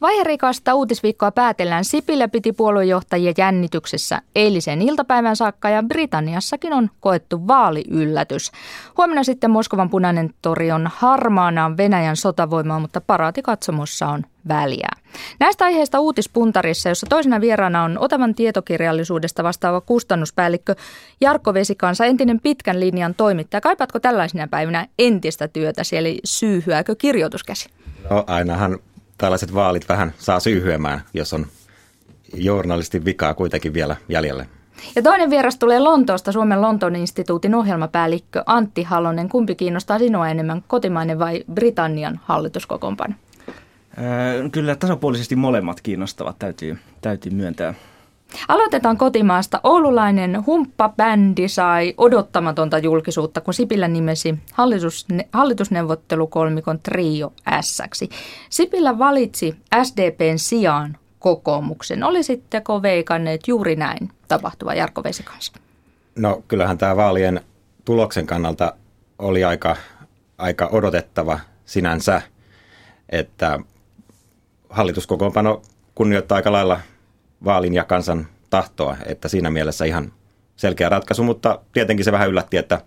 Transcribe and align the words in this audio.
Vaiherikasta 0.00 0.74
uutisviikkoa 0.74 1.30
päätellään. 1.30 1.84
Sipilä 1.84 2.28
piti 2.28 2.52
puoluejohtajia 2.52 3.32
jännityksessä 3.38 4.22
eilisen 4.34 4.82
iltapäivän 4.82 5.36
saakka 5.36 5.68
ja 5.68 5.82
Britanniassakin 5.82 6.72
on 6.72 6.90
koettu 7.00 7.48
vaaliyllätys. 7.48 8.52
Huomenna 8.96 9.24
sitten 9.24 9.50
Moskovan 9.50 9.90
punainen 9.90 10.30
tori 10.42 10.72
on 10.72 10.90
harmaana 10.94 11.76
Venäjän 11.76 12.16
sotavoimaa, 12.16 12.80
mutta 12.80 13.00
paraatikatsomossa 13.00 14.06
on 14.06 14.24
väliä. 14.48 14.88
Näistä 15.40 15.64
aiheista 15.64 16.00
uutispuntarissa, 16.00 16.88
jossa 16.88 17.06
toisena 17.10 17.40
vieraana 17.40 17.82
on 17.82 17.98
Otavan 17.98 18.34
tietokirjallisuudesta 18.34 19.44
vastaava 19.44 19.80
kustannuspäällikkö 19.80 20.74
Jarkko 21.20 21.54
Vesikansa, 21.54 22.04
entinen 22.04 22.40
pitkän 22.40 22.80
linjan 22.80 23.14
toimittaja. 23.14 23.60
Kaipaatko 23.60 24.00
tällaisina 24.00 24.48
päivinä 24.48 24.86
entistä 24.98 25.48
työtä, 25.48 25.82
eli 25.92 26.18
syyhyääkö 26.24 26.94
kirjoituskäsi? 26.94 27.68
No 28.10 28.24
ainahan 28.26 28.78
tällaiset 29.18 29.54
vaalit 29.54 29.88
vähän 29.88 30.12
saa 30.18 30.40
syyhyämään, 30.40 31.02
jos 31.14 31.32
on 31.32 31.46
journalistin 32.34 33.04
vikaa 33.04 33.34
kuitenkin 33.34 33.74
vielä 33.74 33.96
jäljellä. 34.08 34.46
Ja 34.96 35.02
toinen 35.02 35.30
vieras 35.30 35.56
tulee 35.58 35.80
Lontoosta, 35.80 36.32
Suomen 36.32 36.60
Lontoon 36.60 36.96
instituutin 36.96 37.54
ohjelmapäällikkö 37.54 38.42
Antti 38.46 38.82
Halonen. 38.82 39.28
Kumpi 39.28 39.54
kiinnostaa 39.54 39.98
sinua 39.98 40.28
enemmän, 40.28 40.64
kotimainen 40.66 41.18
vai 41.18 41.44
Britannian 41.54 42.20
hallituskokoonpano? 42.24 43.14
Kyllä 44.52 44.76
tasapuolisesti 44.76 45.36
molemmat 45.36 45.80
kiinnostavat, 45.80 46.38
täytyy, 46.38 46.78
täytyy 47.00 47.32
myöntää. 47.32 47.74
Aloitetaan 48.48 48.96
kotimaasta. 48.96 49.60
Oululainen 49.62 50.46
humppabändi 50.46 51.48
sai 51.48 51.94
odottamatonta 51.96 52.78
julkisuutta, 52.78 53.40
kun 53.40 53.54
Sipilä 53.54 53.88
nimesi 53.88 54.34
hallitusne- 54.52 55.28
hallitusneuvottelukolmikon 55.32 56.80
Trio 56.80 57.32
s 57.60 57.82
Sipilä 58.50 58.98
valitsi 58.98 59.56
SDPn 59.82 60.38
sijaan 60.38 60.96
kokoomuksen. 61.18 62.04
Olisitteko 62.04 62.82
veikanneet 62.82 63.48
juuri 63.48 63.76
näin 63.76 64.10
tapahtuva 64.28 64.74
Jarkko 64.74 65.04
Vesikanssa? 65.04 65.52
No 66.16 66.42
kyllähän 66.48 66.78
tämä 66.78 66.96
vaalien 66.96 67.40
tuloksen 67.84 68.26
kannalta 68.26 68.74
oli 69.18 69.44
aika, 69.44 69.76
aika 70.38 70.68
odotettava 70.72 71.40
sinänsä, 71.64 72.22
että 73.08 73.58
hallituskokoonpano 74.70 75.62
kunnioittaa 75.94 76.36
aika 76.36 76.52
lailla 76.52 76.80
vaalin 77.44 77.74
ja 77.74 77.84
kansan 77.84 78.26
tahtoa, 78.50 78.96
että 79.06 79.28
siinä 79.28 79.50
mielessä 79.50 79.84
ihan 79.84 80.12
selkeä 80.56 80.88
ratkaisu, 80.88 81.22
mutta 81.22 81.60
tietenkin 81.72 82.04
se 82.04 82.12
vähän 82.12 82.28
yllätti, 82.28 82.56
että 82.56 82.80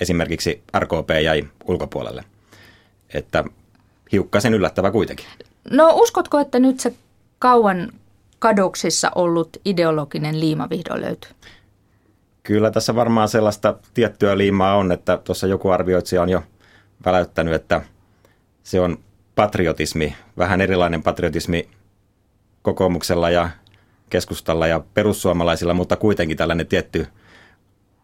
esimerkiksi 0.00 0.62
RKP 0.78 1.10
jäi 1.24 1.48
ulkopuolelle. 1.64 2.24
Että 3.14 3.44
hiukkasen 4.12 4.54
yllättävä 4.54 4.90
kuitenkin. 4.90 5.26
No 5.70 5.90
uskotko, 5.94 6.38
että 6.38 6.58
nyt 6.58 6.80
se 6.80 6.94
kauan 7.38 7.92
kadoksissa 8.38 9.10
ollut 9.14 9.56
ideologinen 9.64 10.40
liima 10.40 10.70
vihdoin 10.70 11.00
löytyy? 11.00 11.30
Kyllä 12.42 12.70
tässä 12.70 12.94
varmaan 12.94 13.28
sellaista 13.28 13.74
tiettyä 13.94 14.38
liimaa 14.38 14.76
on, 14.76 14.92
että 14.92 15.16
tuossa 15.16 15.46
joku 15.46 15.70
arvioitsija 15.70 16.22
on 16.22 16.28
jo 16.28 16.42
väläyttänyt, 17.04 17.54
että 17.54 17.82
se 18.62 18.80
on 18.80 18.98
patriotismi, 19.34 20.16
vähän 20.38 20.60
erilainen 20.60 21.02
patriotismi 21.02 21.68
kokoomuksella 22.62 23.30
ja 23.30 23.48
keskustalla 24.10 24.66
ja 24.66 24.80
perussuomalaisilla, 24.94 25.74
mutta 25.74 25.96
kuitenkin 25.96 26.36
tällainen 26.36 26.66
tietty 26.66 27.06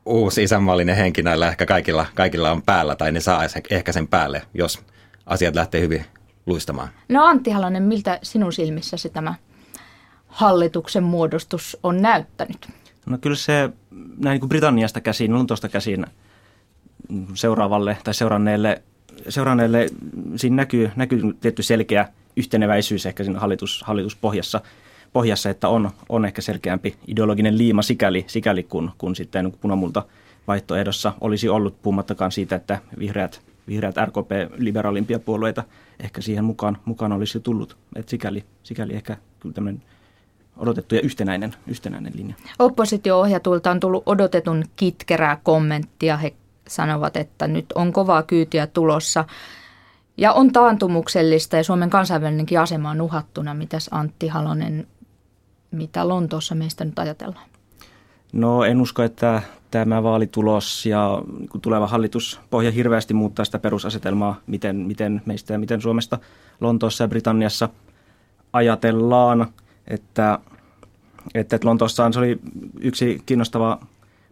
uusi 0.07 0.43
isänmaallinen 0.43 0.97
henki 0.97 1.23
näillä 1.23 1.49
ehkä 1.49 1.67
kaikilla, 1.67 2.07
kaikilla 2.15 2.51
on 2.51 2.63
päällä 2.63 2.97
tai 2.97 3.13
ne 3.13 3.21
saa 3.21 3.41
ehkä 3.71 3.93
sen 3.93 4.09
päälle, 4.09 4.43
jos 4.55 4.81
asiat 5.27 5.55
lähtee 5.55 5.81
hyvin 5.81 6.05
luistamaan. 6.47 6.89
No 7.09 7.25
Antti 7.25 7.51
Halonen, 7.51 7.83
miltä 7.83 8.19
sinun 8.23 8.53
silmissäsi 8.53 9.11
tämä 9.11 9.35
hallituksen 10.27 11.03
muodostus 11.03 11.77
on 11.83 12.03
näyttänyt? 12.03 12.69
No 13.07 13.19
kyllä 13.19 13.37
se 13.37 13.71
näin 14.19 14.41
kuin 14.41 14.49
Britanniasta 14.49 15.01
käsin, 15.01 15.35
Lontoosta 15.35 15.69
käsin 15.69 16.07
seuraavalle 17.35 17.97
tai 18.05 18.15
seuranneelle, 18.15 18.83
seuranneelle 19.29 19.87
siinä 20.37 20.57
näkyy, 20.57 20.91
näkyy 20.97 21.21
tietty 21.41 21.63
selkeä 21.63 22.09
yhteneväisyys 22.37 23.07
ehkä 23.07 23.25
siinä 23.25 23.41
hallitus, 23.41 23.83
hallituspohjassa– 23.87 24.61
pohjassa, 25.15 25.51
että 25.51 25.69
on, 25.69 25.91
on 26.09 26.25
ehkä 26.25 26.43
selkeämpi 26.43 26.97
ideologinen 27.07 27.59
liima 27.59 27.83
sikäli, 27.83 28.25
sikäli 28.27 28.63
kun, 28.63 28.91
kun 28.99 29.17
sitten 29.17 29.53
punamulta 29.61 30.03
vaihtoehdossa 30.47 31.13
olisi 31.21 31.49
ollut, 31.49 31.83
puhumattakaan 31.83 32.33
siitä, 32.33 32.57
että 32.57 32.79
vihreät, 32.99 33.41
vihreät 33.69 33.97
RKP, 34.05 34.31
liberaalimpia 34.57 35.19
puolueita 35.19 35.65
ehkä 36.01 36.21
siihen 36.21 36.45
mukaan, 36.45 36.79
mukaan 36.85 37.13
olisi 37.13 37.41
tullut. 37.41 37.77
Et 37.97 38.09
sikäli, 38.09 38.45
sikäli 38.63 38.95
ehkä 38.95 39.17
kyllä 39.41 39.55
tämmöinen 39.55 39.83
odotettu 40.57 40.95
ja 40.95 41.01
yhtenäinen, 41.01 41.55
yhtenäinen 41.67 42.13
linja. 42.17 42.35
Oppositio-ohjatulta 42.59 43.71
on 43.71 43.81
tullut 43.81 44.03
odotetun 44.07 44.65
kitkerää 44.77 45.41
kommenttia. 45.43 46.17
He 46.17 46.35
sanovat, 46.69 47.17
että 47.17 47.47
nyt 47.49 47.67
on 47.75 47.93
kovaa 47.93 48.23
kyytiä 48.23 48.67
tulossa. 48.67 49.25
Ja 50.17 50.33
on 50.33 50.53
taantumuksellista 50.53 51.57
ja 51.57 51.65
Suomen 51.65 51.91
kansainvälinenkin 51.91 52.61
asema 52.61 52.91
on 52.91 53.01
uhattuna. 53.01 53.55
Mitäs 53.55 53.89
Antti 53.91 54.29
Halonen 54.29 54.87
mitä 55.75 56.09
Lontoossa 56.09 56.55
meistä 56.55 56.85
nyt 56.85 56.99
ajatellaan? 56.99 57.47
No 58.33 58.65
en 58.65 58.81
usko, 58.81 59.03
että 59.03 59.43
tämä 59.71 60.03
vaalitulos 60.03 60.87
ja 60.87 61.23
tuleva 61.63 61.87
hallituspohja 61.87 62.71
hirveästi 62.71 63.15
muuttaa 63.15 63.45
sitä 63.45 63.59
perusasetelmaa, 63.59 64.41
miten, 64.47 64.77
miten 64.77 65.23
meistä 65.27 65.53
ja 65.53 65.59
miten 65.59 65.81
Suomesta 65.81 66.19
Lontoossa 66.61 67.05
ja 67.05 67.09
Britanniassa 67.09 67.69
ajatellaan. 68.53 69.47
Että, 69.89 70.39
että 71.35 71.59
Lontoossa 71.65 72.13
se 72.13 72.19
oli 72.19 72.39
yksi 72.81 73.23
kiinnostava 73.27 73.81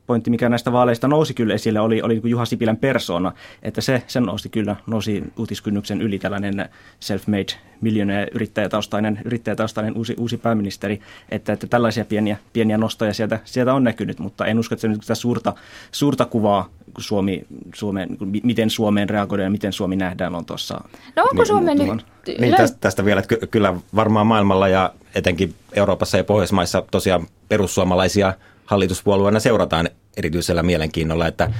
pointti, 0.06 0.30
mikä 0.30 0.48
näistä 0.48 0.72
vaaleista 0.72 1.08
nousi 1.08 1.34
kyllä 1.34 1.54
esille, 1.54 1.80
oli, 1.80 2.02
oli 2.02 2.14
niin 2.14 2.30
Juha 2.30 2.44
Sipilän 2.44 2.76
persona, 2.76 3.32
että 3.62 3.80
se, 3.80 4.02
sen 4.06 4.22
nousi 4.22 4.48
kyllä, 4.48 4.76
nousi 4.86 5.22
uutiskynnyksen 5.38 6.02
yli 6.02 6.18
tällainen 6.18 6.68
self-made 7.00 7.54
millionaire 7.80 8.30
yrittäjätaustainen, 8.34 9.20
yrittäjätaustainen 9.24 9.96
uusi, 9.96 10.14
uusi 10.18 10.36
pääministeri, 10.36 11.00
että, 11.28 11.52
että 11.52 11.66
tällaisia 11.66 12.04
pieniä, 12.04 12.36
pieniä 12.52 12.78
nostoja 12.78 13.14
sieltä, 13.14 13.40
sieltä 13.44 13.74
on 13.74 13.84
näkynyt, 13.84 14.18
mutta 14.18 14.46
en 14.46 14.58
usko, 14.58 14.74
että 14.74 14.80
se 14.80 14.88
nyt 14.88 15.02
sitä 15.02 15.14
suurta, 15.14 15.54
suurta 15.92 16.24
kuvaa 16.24 16.68
Suomi, 16.98 17.42
Suomeen, 17.74 18.08
miten 18.42 18.70
Suomeen 18.70 19.08
reagoidaan 19.08 19.46
ja 19.46 19.50
miten 19.50 19.72
Suomi 19.72 19.96
nähdään 19.96 20.34
on 20.34 20.44
tuossa. 20.44 20.80
No 21.16 21.22
onko 21.30 21.44
Suomen 21.44 21.78
nyt? 21.78 22.06
Niin 22.40 22.54
tästä, 22.54 22.76
tästä 22.80 23.04
vielä, 23.04 23.20
että 23.20 23.46
kyllä 23.46 23.74
varmaan 23.94 24.26
maailmalla 24.26 24.68
ja 24.68 24.92
etenkin 25.14 25.54
Euroopassa 25.72 26.16
ja 26.16 26.24
Pohjoismaissa 26.24 26.82
tosiaan 26.90 27.26
perussuomalaisia– 27.48 28.34
hallituspuolueena 28.66 29.40
seurataan 29.40 29.88
erityisellä 30.16 30.62
mielenkiinnolla, 30.62 31.26
että 31.26 31.50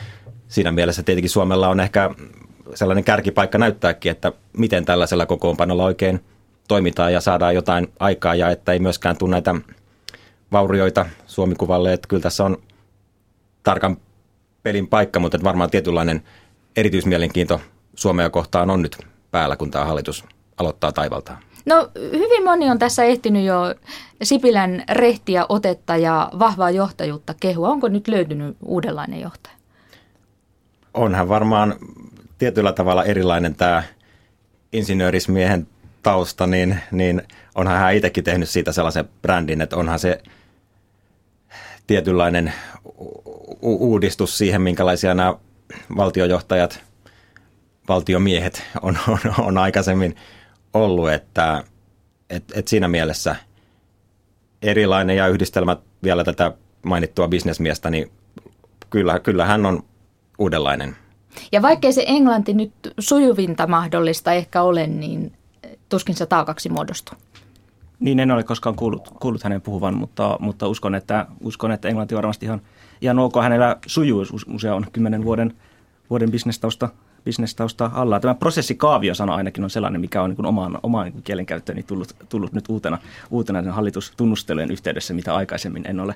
siinä 0.48 0.72
mielessä 0.72 1.02
tietenkin 1.02 1.30
Suomella 1.30 1.68
on 1.68 1.80
ehkä 1.80 2.10
sellainen 2.74 3.04
kärkipaikka 3.04 3.58
näyttääkin, 3.58 4.12
että 4.12 4.32
miten 4.58 4.84
tällaisella 4.84 5.26
kokoonpanolla 5.26 5.84
oikein 5.84 6.24
toimitaan 6.68 7.12
ja 7.12 7.20
saadaan 7.20 7.54
jotain 7.54 7.92
aikaa 8.00 8.34
ja 8.34 8.50
että 8.50 8.72
ei 8.72 8.78
myöskään 8.78 9.16
tule 9.16 9.30
näitä 9.30 9.54
vaurioita 10.52 11.06
Suomikuvalle, 11.26 11.92
että 11.92 12.08
kyllä 12.08 12.22
tässä 12.22 12.44
on 12.44 12.56
tarkan 13.62 13.96
pelin 14.62 14.88
paikka, 14.88 15.20
mutta 15.20 15.38
varmaan 15.44 15.70
tietynlainen 15.70 16.22
erityismielenkiinto 16.76 17.60
Suomea 17.94 18.30
kohtaan 18.30 18.70
on 18.70 18.82
nyt 18.82 18.98
päällä, 19.30 19.56
kun 19.56 19.70
tämä 19.70 19.84
hallitus 19.84 20.24
aloittaa 20.56 20.92
taivaltaan. 20.92 21.38
No 21.66 21.90
hyvin 21.96 22.44
moni 22.44 22.70
on 22.70 22.78
tässä 22.78 23.04
ehtinyt 23.04 23.44
jo 23.44 23.74
Sipilän 24.22 24.84
rehtiä 24.90 25.46
otetta 25.48 25.96
ja 25.96 26.30
vahvaa 26.38 26.70
johtajuutta 26.70 27.34
kehua. 27.40 27.68
Onko 27.68 27.88
nyt 27.88 28.08
löytynyt 28.08 28.56
uudenlainen 28.64 29.20
johtaja? 29.20 29.54
Onhan 30.94 31.28
varmaan 31.28 31.74
tietyllä 32.38 32.72
tavalla 32.72 33.04
erilainen 33.04 33.54
tämä 33.54 33.82
insinöörismiehen 34.72 35.66
tausta, 36.02 36.46
niin, 36.46 36.80
niin 36.90 37.22
onhan 37.54 37.78
hän 37.78 37.94
itsekin 37.94 38.24
tehnyt 38.24 38.48
siitä 38.48 38.72
sellaisen 38.72 39.08
brändin, 39.22 39.60
että 39.60 39.76
onhan 39.76 39.98
se 39.98 40.22
tietynlainen 41.86 42.52
u- 43.62 43.90
uudistus 43.90 44.38
siihen, 44.38 44.62
minkälaisia 44.62 45.14
nämä 45.14 45.34
valtiojohtajat, 45.96 46.80
valtiomiehet 47.88 48.62
on, 48.82 48.98
on, 49.08 49.18
on 49.38 49.58
aikaisemmin– 49.58 50.16
ollut, 50.74 51.10
että 51.10 51.64
et, 52.30 52.44
et 52.54 52.68
siinä 52.68 52.88
mielessä 52.88 53.36
erilainen 54.62 55.16
ja 55.16 55.28
yhdistelmät 55.28 55.80
vielä 56.02 56.24
tätä 56.24 56.52
mainittua 56.82 57.28
bisnesmiestä, 57.28 57.90
niin 57.90 58.10
kyllä, 58.90 59.18
kyllä 59.18 59.44
hän 59.44 59.66
on 59.66 59.84
uudenlainen. 60.38 60.96
Ja 61.52 61.62
vaikkei 61.62 61.92
se 61.92 62.04
englanti 62.06 62.54
nyt 62.54 62.72
sujuvinta 62.98 63.66
mahdollista 63.66 64.32
ehkä 64.32 64.62
ole, 64.62 64.86
niin 64.86 65.32
tuskin 65.88 66.14
se 66.14 66.26
taakaksi 66.26 66.68
muodostuu. 66.68 67.18
Niin, 68.00 68.20
en 68.20 68.30
ole 68.30 68.42
koskaan 68.42 68.76
kuullut, 68.76 69.08
kuullut 69.20 69.42
hänen 69.42 69.60
puhuvan, 69.60 69.94
mutta, 69.94 70.36
mutta 70.40 70.68
uskon, 70.68 70.94
että, 70.94 71.26
uskon, 71.40 71.72
että 71.72 71.88
englanti 71.88 72.14
varmasti 72.14 72.46
ihan, 72.46 72.60
ihan 73.00 73.18
ok. 73.18 73.34
Hänellä 73.42 73.76
sujuu, 73.86 74.24
usea 74.46 74.74
on 74.74 74.86
kymmenen 74.92 75.24
vuoden, 75.24 75.54
vuoden 76.10 76.30
bisnestausta 76.30 76.88
bisnestausta 77.24 77.90
alla. 77.94 78.20
Tämä 78.20 78.34
prosessikaavio-sana 78.34 79.34
ainakin 79.34 79.64
on 79.64 79.70
sellainen, 79.70 80.00
mikä 80.00 80.22
on 80.22 80.30
niin 80.30 80.46
omaan, 80.46 80.78
omaan 80.82 81.06
niin 81.06 81.22
kielenkäyttööni 81.22 81.82
tullut, 81.82 82.16
tullut 82.28 82.52
nyt 82.52 82.64
uutena, 82.68 82.98
uutena 83.30 83.72
hallitustunnustelujen 83.72 84.70
yhteydessä, 84.70 85.14
mitä 85.14 85.34
aikaisemmin 85.34 85.84
en 85.88 86.00
ole, 86.00 86.14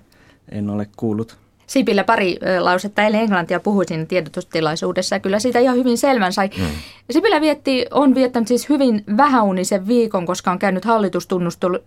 en 0.48 0.70
ole 0.70 0.86
kuullut. 0.96 1.38
Sipilä 1.66 2.04
pari 2.04 2.38
lausetta 2.60 3.02
eilen 3.02 3.20
englantia 3.20 3.60
puhuisin 3.60 4.06
tiedotustilaisuudessa 4.06 5.16
ja 5.16 5.20
kyllä 5.20 5.38
siitä 5.38 5.58
ihan 5.58 5.76
hyvin 5.76 5.98
selvän 5.98 6.32
sai. 6.32 6.50
Mm. 6.58 6.64
Sipilä 7.10 7.40
vietti, 7.40 7.86
on 7.90 8.14
viettänyt 8.14 8.48
siis 8.48 8.68
hyvin 8.68 9.04
vähäunisen 9.16 9.86
viikon, 9.86 10.26
koska 10.26 10.50
on 10.50 10.58
käynyt 10.58 10.84
hallitustunnustelu, 10.84 11.78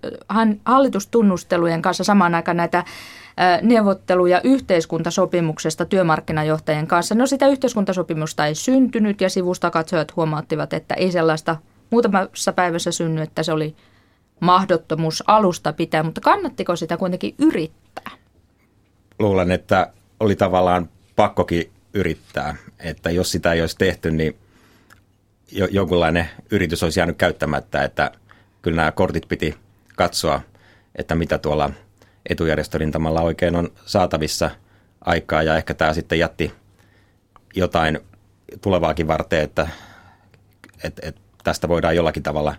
hallitustunnustelujen 0.65 1.81
kanssa 1.81 2.03
samaan 2.03 2.35
aikaan 2.35 2.57
näitä 2.57 2.83
neuvotteluja 3.61 4.41
yhteiskuntasopimuksesta 4.43 5.85
työmarkkinajohtajien 5.85 6.87
kanssa. 6.87 7.15
No 7.15 7.27
sitä 7.27 7.47
yhteiskuntasopimusta 7.47 8.45
ei 8.45 8.55
syntynyt 8.55 9.21
ja 9.21 9.29
sivusta 9.29 9.71
katsojat 9.71 10.15
huomauttivat, 10.15 10.73
että 10.73 10.95
ei 10.95 11.11
sellaista 11.11 11.55
muutamassa 11.89 12.53
päivässä 12.53 12.91
synny, 12.91 13.21
että 13.21 13.43
se 13.43 13.51
oli 13.51 13.75
mahdottomuus 14.39 15.23
alusta 15.27 15.73
pitää, 15.73 16.03
mutta 16.03 16.21
kannattiko 16.21 16.75
sitä 16.75 16.97
kuitenkin 16.97 17.35
yrittää? 17.37 18.19
luulen, 19.19 19.51
että 19.51 19.91
oli 20.19 20.35
tavallaan 20.35 20.89
pakkokin 21.15 21.71
yrittää, 21.93 22.55
että 22.79 23.11
jos 23.11 23.31
sitä 23.31 23.53
ei 23.53 23.61
olisi 23.61 23.77
tehty, 23.77 24.11
niin 24.11 24.35
jo, 25.51 25.67
jonkunlainen 25.71 26.29
yritys 26.51 26.83
olisi 26.83 26.99
jäänyt 26.99 27.17
käyttämättä, 27.17 27.83
että 27.83 28.11
kyllä 28.61 28.75
nämä 28.75 28.91
kortit 28.91 29.27
piti 29.27 29.55
katsoa, 29.95 30.41
että 30.95 31.15
mitä 31.15 31.37
tuolla 31.37 31.69
etujärjestörintamalla 32.29 33.21
oikein 33.21 33.55
on 33.55 33.69
saatavissa 33.85 34.49
aikaa 35.01 35.43
ja 35.43 35.57
ehkä 35.57 35.73
tämä 35.73 35.93
sitten 35.93 36.19
jätti 36.19 36.53
jotain 37.55 37.99
tulevaakin 38.61 39.07
varten, 39.07 39.41
että, 39.41 39.67
että, 40.83 41.07
että 41.07 41.21
tästä 41.43 41.67
voidaan 41.67 41.95
jollakin 41.95 42.23
tavalla 42.23 42.55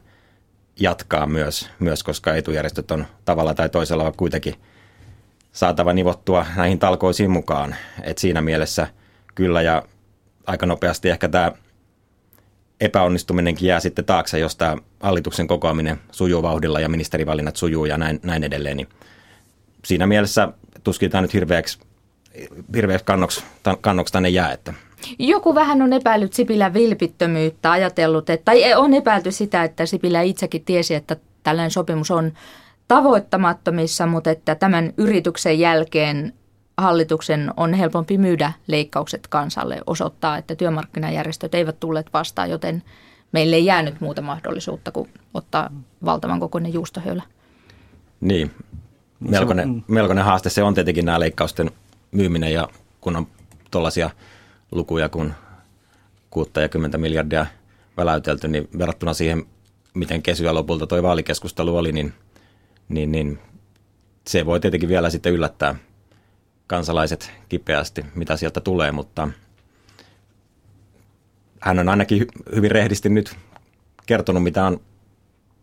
jatkaa 0.80 1.26
myös, 1.26 1.70
myös, 1.78 2.02
koska 2.02 2.34
etujärjestöt 2.34 2.90
on 2.90 3.06
tavalla 3.24 3.54
tai 3.54 3.68
toisella 3.68 4.12
kuitenkin– 4.16 4.54
saatava 5.52 5.92
nivottua 5.92 6.46
näihin 6.56 6.78
talkoisiin 6.78 7.30
mukaan. 7.30 7.76
Et 8.02 8.18
siinä 8.18 8.40
mielessä 8.40 8.86
kyllä 9.34 9.62
ja 9.62 9.82
aika 10.46 10.66
nopeasti 10.66 11.10
ehkä 11.10 11.28
tämä 11.28 11.52
epäonnistuminenkin 12.80 13.68
jää 13.68 13.80
sitten 13.80 14.04
taakse, 14.04 14.38
jos 14.38 14.56
tämä 14.56 14.76
hallituksen 15.00 15.46
kokoaminen 15.46 16.00
sujuu 16.10 16.42
vauhdilla 16.42 16.80
ja 16.80 16.88
ministerivalinnat 16.88 17.56
sujuu 17.56 17.84
ja 17.84 17.98
näin, 17.98 18.20
näin 18.22 18.44
edelleen. 18.44 18.76
Niin 18.76 18.88
siinä 19.84 20.06
mielessä 20.06 20.48
tuskin 20.84 21.10
tämä 21.10 21.22
nyt 21.22 21.34
hirveäksi, 21.34 21.78
hirveäksi 22.74 23.04
kannoksi, 23.04 23.44
kannoksi 23.80 24.12
tänne 24.12 24.28
jää. 24.28 24.52
Että. 24.52 24.74
Joku 25.18 25.54
vähän 25.54 25.82
on 25.82 25.92
epäillyt 25.92 26.32
Sipilän 26.32 26.74
vilpittömyyttä, 26.74 27.70
ajatellut, 27.70 28.30
että, 28.30 28.44
tai 28.44 28.74
on 28.74 28.94
epäilty 28.94 29.32
sitä, 29.32 29.64
että 29.64 29.86
Sipilä 29.86 30.22
itsekin 30.22 30.64
tiesi, 30.64 30.94
että 30.94 31.16
tällainen 31.42 31.70
sopimus 31.70 32.10
on 32.10 32.32
tavoittamattomissa, 32.88 34.06
mutta 34.06 34.30
että 34.30 34.54
tämän 34.54 34.92
yrityksen 34.96 35.58
jälkeen 35.58 36.34
hallituksen 36.76 37.50
on 37.56 37.74
helpompi 37.74 38.18
myydä 38.18 38.52
leikkaukset 38.66 39.26
kansalle, 39.26 39.80
osoittaa, 39.86 40.38
että 40.38 40.54
työmarkkinajärjestöt 40.54 41.54
eivät 41.54 41.80
tulleet 41.80 42.12
vastaan, 42.12 42.50
joten 42.50 42.82
meille 43.32 43.56
ei 43.56 43.64
jäänyt 43.64 44.00
muuta 44.00 44.22
mahdollisuutta 44.22 44.92
kuin 44.92 45.10
ottaa 45.34 45.70
valtavan 46.04 46.40
kokoinen 46.40 46.72
juustohöylä. 46.72 47.22
Niin, 48.20 48.50
melkoinen, 49.20 49.68
mm. 49.68 49.82
melkoinen 49.88 50.24
haaste 50.24 50.50
se 50.50 50.62
on 50.62 50.74
tietenkin 50.74 51.04
nämä 51.06 51.20
leikkausten 51.20 51.70
myyminen 52.12 52.52
ja 52.52 52.68
kun 53.00 53.16
on 53.16 53.26
tuollaisia 53.70 54.10
lukuja 54.72 55.08
kuin 55.08 55.34
60 56.30 56.98
miljardia 56.98 57.46
väläytelty, 57.96 58.48
niin 58.48 58.68
verrattuna 58.78 59.14
siihen, 59.14 59.44
miten 59.94 60.22
kesyä 60.22 60.54
lopulta 60.54 60.86
tuo 60.86 61.02
vaalikeskustelu 61.02 61.76
oli, 61.76 61.92
niin– 61.92 62.12
niin, 62.90 63.12
niin 63.12 63.38
se 64.26 64.46
voi 64.46 64.60
tietenkin 64.60 64.88
vielä 64.88 65.10
sitten 65.10 65.32
yllättää 65.32 65.74
kansalaiset 66.66 67.32
kipeästi, 67.48 68.04
mitä 68.14 68.36
sieltä 68.36 68.60
tulee, 68.60 68.92
mutta 68.92 69.28
hän 71.60 71.78
on 71.78 71.88
ainakin 71.88 72.26
hyvin 72.54 72.70
rehdisti 72.70 73.08
nyt 73.08 73.36
kertonut, 74.06 74.42
mitä 74.42 74.64
on 74.64 74.80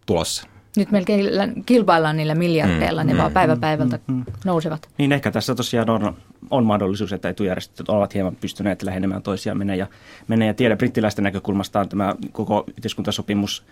tulossa. 0.06 0.48
Nyt 0.78 0.92
melkein 0.92 1.30
kilpaillaan 1.66 2.18
niillä 2.18 2.36
miljardeilla, 2.36 3.04
mm, 3.04 3.08
ne 3.08 3.14
mm, 3.14 3.20
vaan 3.20 3.32
päivä 3.32 3.56
päivältä 3.56 4.00
mm, 4.08 4.16
mm, 4.16 4.24
nousevat. 4.46 4.90
Niin 4.98 5.12
ehkä 5.12 5.32
tässä 5.32 5.56
tosiaan 5.56 5.90
on, 5.90 6.18
on 6.52 6.66
mahdollisuus, 6.66 7.14
että 7.14 7.30
etujärjestöt 7.30 7.90
ovat 7.90 8.14
hieman 8.14 8.36
pystyneet 8.36 8.84
lähenemään 8.84 9.22
toisiaan 9.22 9.58
menee 9.58 9.76
ja, 9.76 9.88
menee 10.28 10.48
ja 10.48 10.54
tiedä. 10.54 10.76
Brittiläisten 10.76 11.24
näkökulmasta 11.24 11.80
on 11.80 11.90
tämä 11.90 12.16
koko 12.32 12.64
yhteiskuntasopimus 12.68 13.66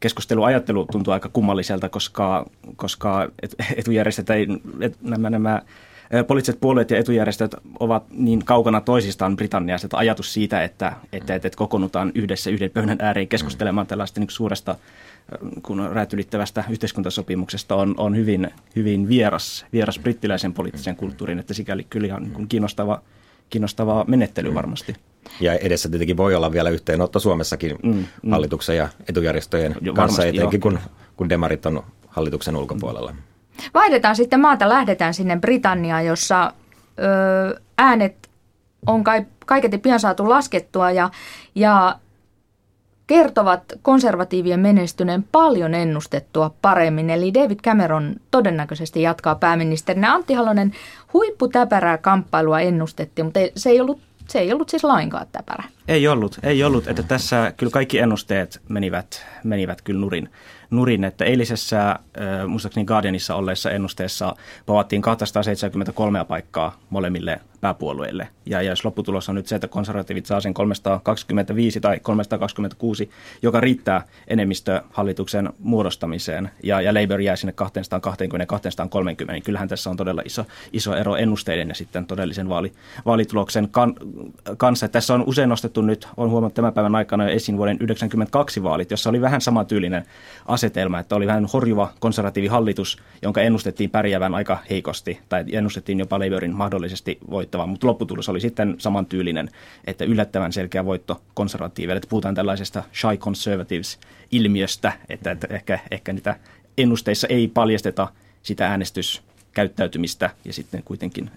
keskusteluajattelu 0.00 0.86
tuntuu 0.92 1.12
aika 1.12 1.28
kummalliselta, 1.32 1.88
koska, 1.88 2.46
koska 2.76 3.28
etujärjestöt 3.76 4.30
ei, 4.30 4.46
et, 4.80 4.96
nämä, 5.02 5.30
nämä 5.30 5.62
poliittiset 6.26 6.60
puolueet 6.60 6.90
ja 6.90 6.98
etujärjestöt 6.98 7.56
ovat 7.80 8.04
niin 8.10 8.44
kaukana 8.44 8.80
toisistaan 8.80 9.36
Britanniassa, 9.36 9.86
että 9.86 9.96
ajatus 9.96 10.34
siitä, 10.34 10.64
että, 10.64 10.92
että, 11.12 11.34
että 11.34 11.50
kokoonnutaan 11.56 12.12
yhdessä 12.14 12.50
yhden 12.50 12.70
pöydän 12.70 12.98
ääreen 13.00 13.28
keskustelemaan 13.28 13.86
tällaista 13.86 14.20
niin 14.20 14.30
suuresta 14.30 14.76
kun 15.62 15.90
räätylittävästä 15.92 16.64
yhteiskuntasopimuksesta 16.70 17.74
on, 17.74 17.94
on 17.96 18.16
hyvin, 18.16 18.50
hyvin 18.76 19.08
vieras, 19.08 19.66
vieras 19.72 19.98
brittiläisen 19.98 20.54
poliittisen 20.54 20.96
kulttuurin, 20.96 21.38
että 21.38 21.54
sikäli 21.54 21.84
kyllä 21.90 22.06
ihan 22.06 22.22
niin 22.22 22.48
kiinnostava, 22.48 23.02
kiinnostava 23.50 24.04
menettely 24.08 24.54
varmasti. 24.54 24.94
Ja 25.40 25.54
edessä 25.54 25.88
tietenkin 25.88 26.16
voi 26.16 26.34
olla 26.34 26.52
vielä 26.52 26.70
yhteenotto 26.70 27.20
Suomessakin 27.20 27.78
mm, 27.82 28.04
mm. 28.22 28.30
hallituksen 28.30 28.76
ja 28.76 28.88
etujärjestöjen 29.08 29.76
jo, 29.80 29.94
kanssa, 29.94 30.24
etenkin 30.24 30.60
kun, 30.60 30.78
kun 31.16 31.28
demarit 31.28 31.66
on 31.66 31.82
hallituksen 32.08 32.56
ulkopuolella. 32.56 33.14
Vaihdetaan 33.74 34.16
sitten 34.16 34.40
maata, 34.40 34.68
lähdetään 34.68 35.14
sinne 35.14 35.36
Britanniaan, 35.36 36.06
jossa 36.06 36.52
ö, 36.98 37.60
äänet 37.78 38.30
on 38.86 39.04
kai, 39.04 39.26
kaiketi 39.46 39.78
pian 39.78 40.00
saatu 40.00 40.28
laskettua 40.28 40.90
ja, 40.90 41.10
ja 41.54 41.98
kertovat 43.10 43.62
konservatiivien 43.82 44.60
menestyneen 44.60 45.24
paljon 45.32 45.74
ennustettua 45.74 46.50
paremmin. 46.62 47.10
Eli 47.10 47.34
David 47.34 47.58
Cameron 47.58 48.16
todennäköisesti 48.30 49.02
jatkaa 49.02 49.34
pääministerinä. 49.34 50.14
Antti 50.14 50.34
Halonen 50.34 50.72
huipputäpärää 51.12 51.98
kamppailua 51.98 52.60
ennustettiin, 52.60 53.24
mutta 53.24 53.40
se 53.56 53.70
ei 53.70 53.80
ollut 53.80 54.00
se 54.28 54.38
ei 54.38 54.52
ollut 54.52 54.68
siis 54.68 54.84
lainkaan 54.84 55.26
täpärä. 55.32 55.64
Ei 55.90 56.08
ollut, 56.08 56.38
ei 56.42 56.64
ollut. 56.64 56.88
Että 56.88 57.02
tässä 57.02 57.52
kyllä 57.56 57.70
kaikki 57.70 57.98
ennusteet 57.98 58.60
menivät, 58.68 59.26
menivät 59.44 59.82
kyllä 59.82 60.00
nurin 60.00 60.28
nurin, 60.70 61.04
että 61.04 61.24
eilisessä, 61.24 61.98
muistaakseni 62.48 62.86
Guardianissa 62.86 63.34
olleessa 63.34 63.70
ennusteessa 63.70 64.36
povattiin 64.66 65.02
273 65.02 66.24
paikkaa 66.24 66.80
molemmille 66.90 67.40
pääpuolueille. 67.60 68.28
Ja, 68.46 68.62
ja 68.62 68.70
jos 68.70 68.84
lopputulos 68.84 69.28
on 69.28 69.34
nyt 69.34 69.46
se, 69.46 69.54
että 69.54 69.68
konservatiivit 69.68 70.26
saa 70.26 70.40
sen 70.40 70.54
325 70.54 71.80
tai 71.80 72.00
326, 72.00 73.10
joka 73.42 73.60
riittää 73.60 74.04
enemmistöhallituksen 74.28 75.50
muodostamiseen, 75.58 76.50
ja, 76.62 76.80
ja 76.80 76.94
Labour 76.94 77.20
jää 77.20 77.36
sinne 77.36 77.54
220-230, 79.28 79.32
niin 79.32 79.42
kyllähän 79.42 79.68
tässä 79.68 79.90
on 79.90 79.96
todella 79.96 80.22
iso, 80.24 80.44
iso 80.72 80.96
ero 80.96 81.16
ennusteiden 81.16 81.68
ja 81.68 81.74
sitten 81.74 82.06
todellisen 82.06 82.48
vaali, 82.48 82.72
vaalituloksen 83.06 83.68
kan, 83.70 83.94
kanssa. 84.56 84.88
Tässä 84.88 85.14
on 85.14 85.24
usein 85.26 85.48
nostettu 85.48 85.79
nyt, 85.86 86.08
on 86.16 86.30
huomattu 86.30 86.54
tämän 86.54 86.72
päivän 86.72 86.94
aikana 86.94 87.28
esiin 87.28 87.56
vuoden 87.56 87.78
1992 87.78 88.62
vaalit, 88.62 88.90
jossa 88.90 89.10
oli 89.10 89.20
vähän 89.20 89.40
samantyylinen 89.40 90.04
asetelma, 90.46 90.98
että 90.98 91.16
oli 91.16 91.26
vähän 91.26 91.46
horjuva 91.52 91.92
konservatiivihallitus, 92.00 92.98
jonka 93.22 93.40
ennustettiin 93.40 93.90
pärjäävän 93.90 94.34
aika 94.34 94.58
heikosti, 94.70 95.20
tai 95.28 95.44
ennustettiin 95.52 95.98
jopa 95.98 96.18
Labourin 96.18 96.54
mahdollisesti 96.54 97.18
voittavan, 97.30 97.68
mutta 97.68 97.86
lopputulos 97.86 98.28
oli 98.28 98.40
sitten 98.40 98.74
samantyylinen, 98.78 99.48
että 99.86 100.04
yllättävän 100.04 100.52
selkeä 100.52 100.84
voitto 100.84 101.20
konservatiiveille. 101.34 101.98
Että 101.98 102.10
puhutaan 102.10 102.34
tällaisesta 102.34 102.82
shy 102.94 103.16
conservatives-ilmiöstä, 103.16 104.92
että, 105.08 105.30
että 105.30 105.46
ehkä, 105.50 105.78
ehkä 105.90 106.12
niitä 106.12 106.36
ennusteissa 106.78 107.26
ei 107.26 107.48
paljasteta 107.48 108.08
sitä 108.42 108.68
äänestyskäyttäytymistä 108.68 110.30
ja 110.44 110.52
sitten 110.52 110.82
kuitenkin 110.82 111.30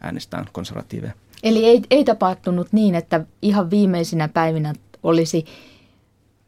äänestään 0.00 0.46
konservatiiveja. 0.52 1.12
Eli 1.42 1.64
ei, 1.64 1.82
ei 1.90 2.04
tapahtunut 2.04 2.68
niin, 2.72 2.94
että 2.94 3.24
ihan 3.42 3.70
viimeisinä 3.70 4.28
päivinä 4.28 4.72
olisi 5.02 5.44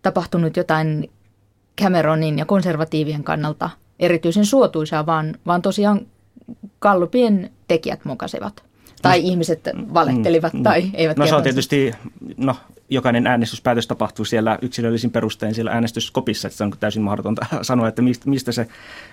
tapahtunut 0.02 0.56
jotain 0.56 1.10
Cameronin 1.82 2.38
ja 2.38 2.44
konservatiivien 2.44 3.24
kannalta 3.24 3.70
erityisen 3.98 4.46
suotuisaa, 4.46 5.06
vaan, 5.06 5.36
vaan 5.46 5.62
tosiaan 5.62 6.06
kallupien 6.78 7.50
tekijät 7.68 8.04
mokasivat. 8.04 8.69
Tai 9.02 9.20
no, 9.20 9.28
ihmiset 9.28 9.68
valehtelivat 9.94 10.52
mm, 10.52 10.62
tai 10.62 10.90
eivät 10.94 11.16
No 11.16 11.26
se 11.26 11.34
on 11.34 11.42
tietysti, 11.42 11.92
no 12.36 12.56
jokainen 12.90 13.26
äänestyspäätös 13.26 13.86
tapahtuu 13.86 14.24
siellä 14.24 14.58
yksilöllisin 14.62 15.10
perustein 15.10 15.54
siellä 15.54 15.70
äänestyskopissa, 15.70 16.48
että 16.48 16.58
se 16.58 16.64
on 16.64 16.72
täysin 16.80 17.02
mahdotonta 17.02 17.46
sanoa, 17.62 17.88
että 17.88 18.02
mistä 18.24 18.52
se, 18.52 18.68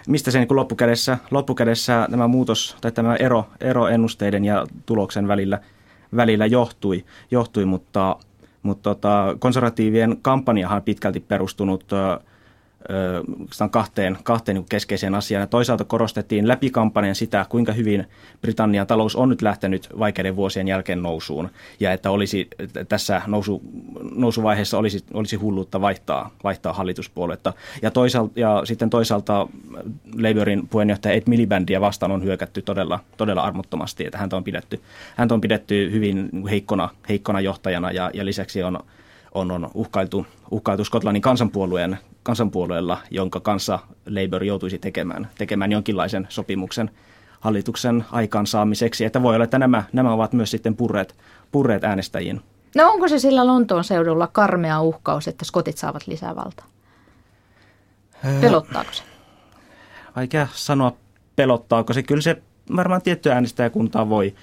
mistä 0.07 0.31
se 0.31 0.39
niin 0.39 0.47
kuin 0.47 0.55
loppukädessä, 0.55 1.17
loppukädessä 1.31 2.07
tämä 2.11 2.27
muutos 2.27 2.77
tai 2.81 2.91
tämä 2.91 3.15
ero, 3.15 3.45
ero 3.61 3.87
ennusteiden 3.87 4.45
ja 4.45 4.67
tuloksen 4.85 5.27
välillä, 5.27 5.59
välillä 6.15 6.45
johtui, 6.45 7.05
johtui 7.31 7.65
mutta 7.65 8.17
mutta 8.63 8.95
tota, 8.95 9.35
konservatiivien 9.39 10.17
kampanjahan 10.21 10.81
pitkälti 10.81 11.19
perustunut 11.19 11.83
kahteen, 13.71 14.17
kahteen 14.23 14.55
niin 14.55 14.65
keskeiseen 14.69 15.15
asiaan. 15.15 15.41
Ja 15.41 15.47
toisaalta 15.47 15.83
korostettiin 15.83 16.47
läpi 16.47 16.69
kampanjan 16.69 17.15
sitä, 17.15 17.45
kuinka 17.49 17.73
hyvin 17.73 18.05
Britannian 18.41 18.87
talous 18.87 19.15
on 19.15 19.29
nyt 19.29 19.41
lähtenyt 19.41 19.89
vaikeiden 19.99 20.35
vuosien 20.35 20.67
jälkeen 20.67 21.03
nousuun. 21.03 21.49
Ja 21.79 21.93
että 21.93 22.11
olisi, 22.11 22.47
tässä 22.89 23.21
nousu, 23.27 23.61
nousuvaiheessa 24.15 24.77
olisi, 24.77 25.05
olisi 25.13 25.35
hulluutta 25.35 25.81
vaihtaa, 25.81 26.31
vaihtaa 26.43 26.73
hallituspuoletta. 26.73 27.53
Ja, 27.81 27.91
toisaalta, 27.91 28.39
ja 28.39 28.61
sitten 28.65 28.89
toisaalta 28.89 29.47
Labourin 30.21 30.67
puheenjohtaja 30.67 31.13
Ed 31.13 31.23
Milibandia 31.25 31.81
vastaan 31.81 32.11
on 32.11 32.23
hyökätty 32.23 32.61
todella, 32.61 32.99
todella 33.17 33.41
armottomasti. 33.41 34.05
Että 34.05 34.17
häntä 34.17 34.35
on 34.35 34.43
pidetty, 34.43 34.81
häntä 35.15 35.33
on 35.33 35.41
pidetty 35.41 35.91
hyvin 35.91 36.29
heikkona, 36.49 36.89
heikkona 37.09 37.41
johtajana 37.41 37.91
ja, 37.91 38.11
ja 38.13 38.25
lisäksi 38.25 38.63
on 38.63 38.79
on, 39.39 39.51
on 39.51 39.69
uhkailtu, 39.73 40.25
uhkailtu 40.51 40.85
Skotlannin 40.85 41.21
kansanpuolueen, 41.21 41.97
kansanpuolueella, 42.23 42.97
jonka 43.11 43.39
kanssa 43.39 43.79
Labour 44.05 44.43
joutuisi 44.43 44.79
tekemään, 44.79 45.29
tekemään 45.37 45.71
jonkinlaisen 45.71 46.27
sopimuksen 46.29 46.91
hallituksen 47.39 48.05
aikaansaamiseksi. 48.11 49.05
Että 49.05 49.23
voi 49.23 49.35
olla, 49.35 49.43
että 49.43 49.59
nämä, 49.59 49.83
nämä 49.93 50.13
ovat 50.13 50.33
myös 50.33 50.51
sitten 50.51 50.75
purreet, 50.75 51.15
purreet 51.51 51.83
äänestäjiin. 51.83 52.41
No 52.75 52.91
onko 52.91 53.07
se 53.07 53.19
sillä 53.19 53.47
Lontoon 53.47 53.83
seudulla 53.83 54.27
karmea 54.27 54.81
uhkaus, 54.81 55.27
että 55.27 55.45
skotit 55.45 55.77
saavat 55.77 56.07
lisää 56.07 56.35
valtaa? 56.35 56.65
Pelottaako 58.41 58.93
se? 58.93 59.03
Vaikea 60.15 60.47
sanoa 60.53 60.93
pelottaako 61.35 61.93
se. 61.93 62.03
Kyllä 62.03 62.21
se 62.21 62.41
varmaan 62.75 63.01
tiettyä 63.01 63.33
äänestäjäkuntaa 63.33 64.09
voi, 64.09 64.35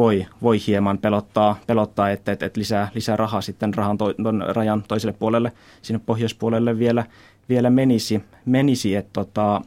voi, 0.00 0.26
voi 0.42 0.58
hieman 0.66 0.98
pelottaa, 0.98 1.58
pelottaa 1.66 2.10
että, 2.10 2.32
että, 2.32 2.46
että 2.46 2.60
lisää, 2.60 2.88
lisää 2.94 3.16
rahaa 3.16 3.40
sitten 3.40 3.74
rahan 3.74 3.98
to, 3.98 4.14
ton 4.14 4.44
rajan 4.48 4.84
toiselle 4.88 5.12
puolelle, 5.12 5.52
sinne 5.82 6.00
pohjoispuolelle 6.06 6.78
vielä, 6.78 7.04
vielä 7.48 7.70
menisi. 7.70 8.22
menisi 8.44 8.94
että 8.94 9.10
tota, 9.12 9.60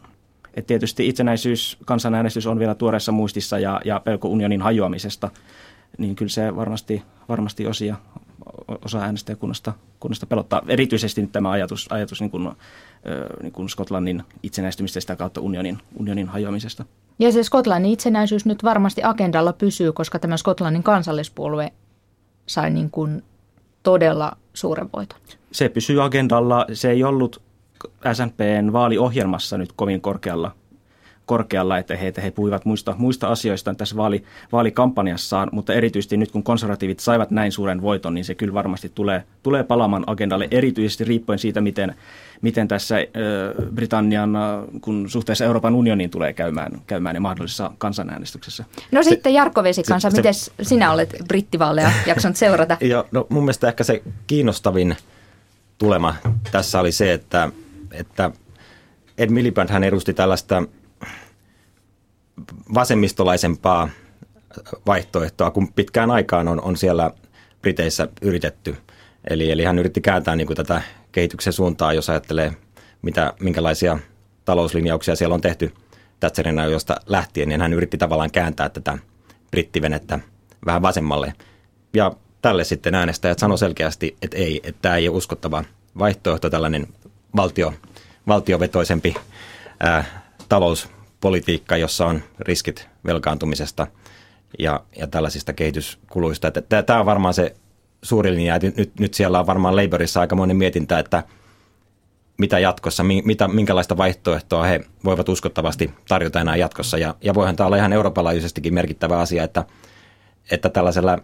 että 0.54 0.68
tietysti 0.68 1.08
itsenäisyys, 1.08 1.78
kansanäänestys 1.86 2.48
on 2.48 2.60
vielä 2.60 2.76
tuoreessa 2.76 3.12
muistissa 3.12 3.60
ja, 3.60 3.82
ja 3.86 4.00
pelko 4.00 4.28
unionin 4.28 4.62
hajoamisesta, 4.62 5.30
niin 5.98 6.16
kyllä 6.16 6.30
se 6.30 6.56
varmasti, 6.56 7.04
varmasti 7.30 7.68
osia, 7.68 7.96
osa 8.86 9.00
äänestäjäkunnasta 9.00 9.74
kunnasta 10.00 10.26
pelottaa. 10.26 10.62
Erityisesti 10.68 11.22
nyt 11.22 11.32
tämä 11.32 11.52
ajatus, 11.52 11.88
ajatus 11.90 12.22
niin 12.22 12.32
kuin, 12.32 12.52
niin 13.42 13.52
kuin 13.52 13.70
Skotlannin 13.70 14.24
itsenäistymistä 14.44 15.00
sitä 15.00 15.16
kautta 15.16 15.42
unionin, 15.42 15.78
unionin 15.96 16.28
hajoamisesta. 16.28 16.86
Ja 17.20 17.32
se 17.32 17.44
Skotlannin 17.44 17.92
itsenäisyys 17.92 18.46
nyt 18.46 18.64
varmasti 18.64 19.04
agendalla 19.04 19.54
pysyy, 19.54 19.92
koska 19.92 20.20
tämä 20.20 20.38
Skotlannin 20.38 20.84
kansallispuolue 20.84 21.74
sai 22.46 22.70
niin 22.70 22.90
kuin 22.90 23.24
todella 23.84 24.38
suuren 24.54 24.90
voiton. 24.96 25.20
Se 25.52 25.70
pysyy 25.70 26.04
agendalla. 26.04 26.66
Se 26.74 26.90
ei 26.90 27.04
ollut 27.04 27.42
SNPn 28.14 28.74
vaaliohjelmassa 28.74 29.58
nyt 29.58 29.72
kovin 29.76 30.02
korkealla 30.02 30.56
korkealla, 31.26 31.78
että 31.78 31.96
he, 31.96 32.08
että 32.08 32.22
he 32.22 32.32
puhuivat 32.32 32.66
muista, 32.66 32.96
muista 32.98 33.28
asioista 33.28 33.74
tässä 33.74 33.96
vaali, 33.96 34.24
vaalikampanjassaan, 34.52 35.50
mutta 35.52 35.74
erityisesti 35.74 36.18
nyt 36.18 36.32
kun 36.32 36.44
konservatiivit 36.44 37.00
saivat 37.00 37.32
näin 37.32 37.52
suuren 37.52 37.82
voiton, 37.82 38.14
niin 38.14 38.26
se 38.26 38.36
kyllä 38.36 38.54
varmasti 38.54 38.92
tulee, 38.96 39.24
tulee 39.44 39.64
palaamaan 39.64 40.04
agendalle, 40.08 40.48
erityisesti 40.52 41.04
riippuen 41.04 41.40
siitä, 41.40 41.62
miten, 41.62 41.96
miten 42.42 42.68
tässä 42.68 42.96
Britannian, 43.76 44.34
kun 44.82 45.10
suhteessa 45.10 45.46
Euroopan 45.46 45.76
unioniin 45.76 46.10
tulee 46.10 46.34
käymään, 46.34 46.82
käymään 46.88 47.16
ja 47.16 47.22
mahdollisessa 47.22 47.72
kansanäänestyksessä. 47.78 48.66
No 48.92 49.04
se, 49.04 49.10
sitten 49.10 49.34
Jarkko 49.34 49.64
Vesikansa, 49.64 50.12
miten 50.12 50.34
sinä 50.62 50.92
olet 50.92 51.16
brittivaaleja 51.28 51.92
jaksanut 52.06 52.38
seurata? 52.38 52.78
Joo, 52.92 53.06
no 53.12 53.28
mun 53.30 53.44
mielestä 53.44 53.68
ehkä 53.68 53.84
se 53.84 54.02
kiinnostavin 54.28 54.96
tulema 55.78 56.16
tässä 56.52 56.80
oli 56.80 56.92
se, 56.92 57.14
että, 57.14 57.50
että 57.92 58.32
Ed 59.18 59.30
Miliband 59.30 59.70
hän 59.70 59.84
edusti 59.84 60.14
tällaista 60.14 60.64
vasemmistolaisempaa 62.74 63.90
vaihtoehtoa, 64.86 65.52
kun 65.52 65.74
pitkään 65.74 66.12
aikaan 66.12 66.48
on, 66.48 66.62
on 66.62 66.78
siellä 66.78 67.12
Briteissä 67.62 68.08
yritetty. 68.22 68.78
Eli, 69.30 69.52
eli 69.52 69.64
hän 69.64 69.80
yritti 69.80 70.02
kääntää 70.02 70.36
niin 70.36 70.48
kuin 70.48 70.58
tätä 70.58 70.82
kehityksen 71.12 71.54
suuntaa, 71.54 71.94
jos 71.94 72.10
ajattelee, 72.10 72.54
mitä, 73.02 73.34
minkälaisia 73.40 74.00
talouslinjauksia 74.46 75.16
siellä 75.16 75.36
on 75.36 75.42
tehty 75.42 75.74
Thatcherin 76.20 76.58
josta 76.72 76.96
lähtien, 77.06 77.50
niin 77.50 77.62
hän 77.62 77.74
yritti 77.74 77.98
tavallaan 77.98 78.32
kääntää 78.32 78.70
tätä 78.70 78.98
brittivenettä 79.52 80.20
vähän 80.66 80.82
vasemmalle. 80.82 81.34
Ja 81.94 82.12
tälle 82.42 82.64
sitten 82.64 82.96
äänestäjät 82.96 83.40
sanoi 83.40 83.58
selkeästi, 83.58 84.18
että 84.22 84.38
ei, 84.38 84.62
että 84.64 84.82
tämä 84.82 84.96
ei 84.96 85.10
ole 85.10 85.18
uskottava 85.18 85.64
vaihtoehto, 86.00 86.50
tällainen 86.50 86.88
valtio, 87.36 87.74
valtiovetoisempi 88.28 89.16
ää, 89.80 90.24
talous 90.50 90.90
politiikka, 91.24 91.78
jossa 91.78 92.06
on 92.06 92.24
riskit 92.40 92.88
velkaantumisesta 93.06 93.88
ja, 94.60 94.84
ja 95.00 95.08
tällaisista 95.08 95.54
kehityskuluista. 95.54 96.52
Tämä 96.86 97.00
on 97.00 97.06
varmaan 97.06 97.34
se 97.34 97.56
suuri 98.02 98.36
linja. 98.36 98.56
Että 98.56 98.72
nyt, 98.78 99.00
nyt 99.00 99.14
siellä 99.14 99.40
on 99.40 99.48
varmaan 99.48 99.76
Labourissa 99.76 100.20
aikamoinen 100.20 100.58
mietintä, 100.58 101.00
että 101.00 101.24
mitä 102.38 102.60
jatkossa, 102.60 103.04
mitä, 103.04 103.48
minkälaista 103.48 103.98
vaihtoehtoa 103.98 104.64
he 104.64 104.82
voivat 105.06 105.30
uskottavasti 105.30 105.94
tarjota 106.08 106.42
enää 106.42 106.56
jatkossa. 106.56 106.98
Ja, 106.98 107.16
ja 107.22 107.34
voihan 107.34 107.56
tämä 107.56 107.68
olla 107.68 107.78
ihan 107.78 107.94
Euroopan 107.94 108.24
laajuisestikin 108.24 108.74
merkittävä 108.74 109.20
asia, 109.20 109.44
että, 109.44 109.66
että 110.52 110.70
tällaisella 110.70 111.18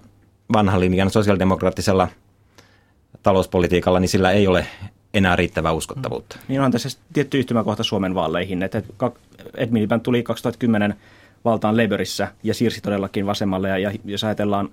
vanhan 0.54 0.80
linjan 0.80 1.10
sosiaalidemokraattisella 1.10 2.08
talouspolitiikalla, 3.24 4.00
niin 4.00 4.10
sillä 4.10 4.32
ei 4.32 4.48
ole 4.48 4.66
enää 5.14 5.36
riittävää 5.36 5.72
uskottavuutta. 5.72 6.38
Niin 6.48 6.62
on 6.62 6.72
tässä 6.72 6.90
tietty 7.14 7.40
yhtymäkohta 7.40 7.84
Suomen 7.84 8.16
vaaleihin, 8.16 8.64
että 8.64 8.82
Ed 9.58 9.70
Miliband 9.70 10.02
tuli 10.02 10.24
2010 10.24 10.96
valtaan 11.46 11.78
Labourissa 11.78 12.28
ja 12.44 12.54
siirsi 12.54 12.82
todellakin 12.82 13.26
vasemmalle. 13.26 13.70
Ja, 13.70 13.78
ja 13.78 13.92
jos 14.06 14.24
ajatellaan, 14.24 14.70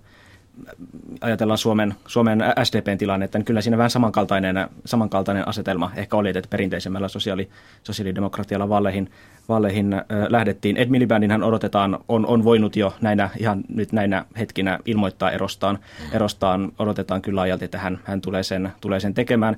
ajatellaan 1.21 1.59
Suomen, 1.59 1.95
Suomen 2.07 2.45
SDPn 2.65 2.99
tilannetta, 2.99 3.39
niin 3.39 3.45
kyllä 3.45 3.61
siinä 3.61 3.79
vähän 3.79 3.91
samankaltainen, 3.91 4.69
samankaltainen 4.85 5.49
asetelma 5.49 5.91
ehkä 5.97 6.17
oli, 6.17 6.29
että 6.29 6.51
perinteisemmällä 6.51 7.09
sosiaali, 7.09 7.49
sosiaalidemokratialla 7.83 8.69
vaaleihin, 8.69 9.11
vaaleihin 9.49 9.93
äh, 9.93 10.03
lähdettiin. 10.29 10.77
Ed 10.77 10.89
Milibandinhan 10.89 11.43
odotetaan, 11.43 11.99
on, 12.09 12.27
on 12.27 12.45
voinut 12.45 12.77
jo 12.77 12.95
näinä, 13.01 13.31
ihan 13.39 13.65
nyt 13.69 13.93
näinä 13.93 14.25
hetkinä 14.39 14.79
ilmoittaa 14.85 15.31
erostaan. 15.31 15.79
Erostaan 16.13 16.73
odotetaan 16.79 17.23
kyllä 17.23 17.41
ajalti, 17.41 17.65
että 17.65 17.79
hän, 17.79 18.01
hän 18.05 18.21
tulee, 18.21 18.43
sen, 18.43 18.73
tulee 18.81 19.01
sen 19.01 19.15
tekemään. 19.15 19.57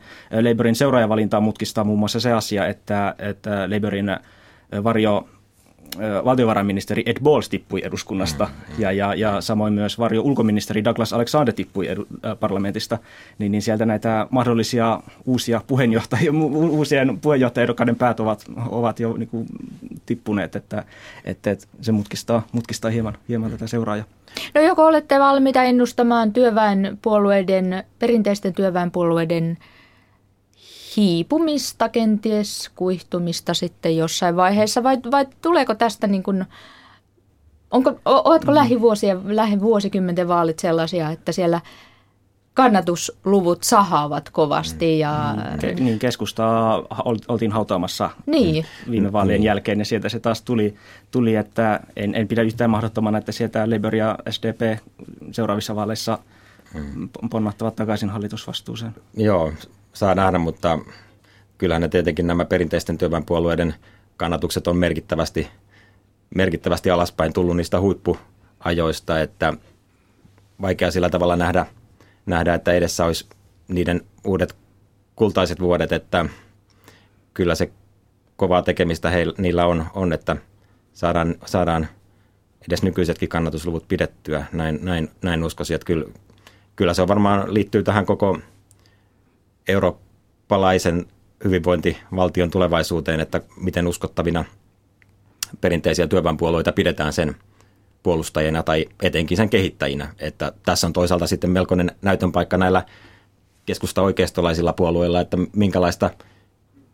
Labourin 0.51 0.75
seuraajavalintaa 0.75 1.41
mutkistaa 1.41 1.85
muun 1.85 1.99
muassa 1.99 2.21
se 2.21 2.33
asia, 2.33 2.67
että, 2.67 3.15
että 3.19 3.69
Labourin 3.71 4.17
varjo 4.85 5.29
valtiovarainministeri 6.25 7.03
Ed 7.07 7.17
Balls 7.23 7.49
tippui 7.49 7.81
eduskunnasta 7.85 8.45
mm, 8.45 8.75
ja, 8.83 8.93
ja, 8.93 9.15
ja 9.15 9.41
samoin 9.41 9.73
myös 9.73 9.99
varjo 9.99 10.23
ulkoministeri 10.23 10.85
Douglas 10.85 11.13
Alexander 11.13 11.55
tippui 11.55 11.89
edu, 11.89 12.07
äh, 12.27 12.39
parlamentista, 12.41 12.99
niin, 13.39 13.53
niin 13.53 13.63
sieltä 13.63 13.87
näitä 13.87 14.27
mahdollisia 14.31 15.01
uusia 15.27 15.61
puheenjohtajia, 15.67 16.33
uusien 16.71 17.19
puheenjohtajaehdokkaiden 17.21 17.97
päät 17.97 18.21
ovat, 18.21 18.45
ovat 18.69 19.01
jo 19.01 19.17
niin 19.17 19.29
kuin, 19.29 19.47
tippuneet, 20.07 20.57
että, 20.57 20.85
että, 21.25 21.51
että 21.51 21.67
se 21.81 21.93
mutkistaa, 21.93 22.43
mutkistaa 22.53 22.91
hieman, 22.91 23.19
hieman 23.29 23.51
tätä 23.51 23.67
seuraajaa. 23.67 24.07
No 24.55 24.61
joko 24.61 24.87
olette 24.87 25.19
valmiita 25.19 25.63
ennustamaan 25.63 26.33
työväenpuolueiden, 26.33 27.85
perinteisten 27.99 28.55
työväenpuolueiden 28.55 29.59
hiipumista, 30.99 31.89
kenties 31.89 32.71
kuihtumista 32.75 33.55
sitten 33.55 33.97
jossain 33.97 34.37
vaiheessa, 34.37 34.83
vai, 34.83 34.99
vai 35.11 35.27
tuleeko 35.43 35.75
tästä 35.75 36.07
niin 36.07 36.23
kuin, 36.23 36.45
onko, 37.71 38.01
ovatko 38.05 38.55
lähivuosien, 38.55 39.37
lähivuosikymmenten 39.37 40.29
vaalit 40.29 40.59
sellaisia, 40.59 41.11
että 41.11 41.33
siellä 41.33 41.61
kannatusluvut 42.55 43.63
sahaavat 43.63 44.31
kovasti. 44.31 44.99
Ja... 44.99 45.35
Ke, 45.61 45.75
niin, 45.75 45.99
keskustaa 45.99 46.83
oltiin 47.29 47.53
hautaamassa 47.53 48.11
niin. 48.27 48.67
viime 48.91 49.13
vaalien 49.13 49.43
jälkeen 49.43 49.79
ja 49.79 49.85
sieltä 49.85 50.09
se 50.09 50.21
taas 50.21 50.43
tuli, 50.43 50.75
tuli 51.11 51.35
että 51.35 51.81
en, 51.97 52.15
en 52.15 52.29
pidä 52.29 52.43
yhtään 52.43 52.71
mahdottomana, 52.71 53.19
että 53.19 53.33
sieltä 53.33 53.71
Labour 53.71 53.95
ja 53.95 54.19
SDP 54.31 54.79
seuraavissa 55.33 55.77
vaaleissa 55.77 56.19
hmm. 56.73 57.09
ponnahtavat 57.31 57.77
takaisin 57.77 58.11
hallitusvastuuseen. 58.11 58.95
Joo, 59.17 59.53
saa 59.99 60.15
nähdä, 60.15 60.39
mutta 60.39 60.79
kyllähän 61.59 61.83
ne 61.83 61.89
tietenkin 61.89 62.27
nämä 62.27 62.45
perinteisten 62.45 62.99
työväenpuolueiden 62.99 63.75
kannatukset 64.17 64.67
on 64.67 64.77
merkittävästi, 64.77 65.49
merkittävästi 66.35 66.91
alaspäin 66.91 67.33
tullut 67.33 67.57
niistä 67.57 67.81
huippuajoista, 67.81 69.21
että 69.21 69.55
vaikea 70.61 70.91
sillä 70.91 71.11
tavalla 71.11 71.37
nähdä, 71.37 71.67
nähdä, 72.27 72.55
että 72.55 72.73
edessä 72.73 73.05
olisi 73.05 73.27
niiden 73.69 74.01
uudet 74.25 74.57
kultaiset 75.17 75.61
vuodet, 75.61 75.93
että 75.93 76.25
kyllä 77.35 77.55
se 77.55 77.71
kovaa 78.37 78.63
tekemistä 78.63 79.11
heillä, 79.11 79.35
niillä 79.39 79.67
on, 79.67 79.87
on, 79.95 80.13
että 80.13 80.37
saadaan, 80.93 81.35
saadaan 81.47 81.89
edes 82.69 82.83
nykyisetkin 82.83 83.29
kannatusluvut 83.29 83.89
pidettyä. 83.89 84.47
Näin, 84.53 84.79
näin, 84.83 85.11
näin 85.23 85.45
uskoisin, 85.45 85.75
että 85.75 85.87
kyllä, 85.87 86.05
kyllä 86.77 86.95
se 86.95 87.03
on 87.03 87.09
varmaan 87.09 87.55
liittyy 87.55 87.83
tähän 87.83 88.07
koko 88.07 88.39
eurooppalaisen 89.69 91.07
hyvinvointivaltion 91.45 92.51
tulevaisuuteen, 92.51 93.21
että 93.21 93.41
miten 93.61 93.87
uskottavina 93.87 94.45
perinteisiä 95.61 96.07
työväenpuolueita 96.07 96.73
pidetään 96.73 97.13
sen 97.13 97.37
puolustajina 98.03 98.63
tai 98.63 98.87
etenkin 99.03 99.37
sen 99.37 99.51
kehittäjinä. 99.51 100.15
Että 100.19 100.53
tässä 100.63 100.87
on 100.87 100.93
toisaalta 100.93 101.27
sitten 101.27 101.51
melkoinen 101.51 101.91
näytön 102.03 102.33
paikka 102.33 102.59
näillä 102.59 102.85
keskusta 103.67 104.03
oikeistolaisilla 104.03 104.73
puolueilla, 104.73 105.21
että 105.21 105.37
minkälaista 105.57 106.11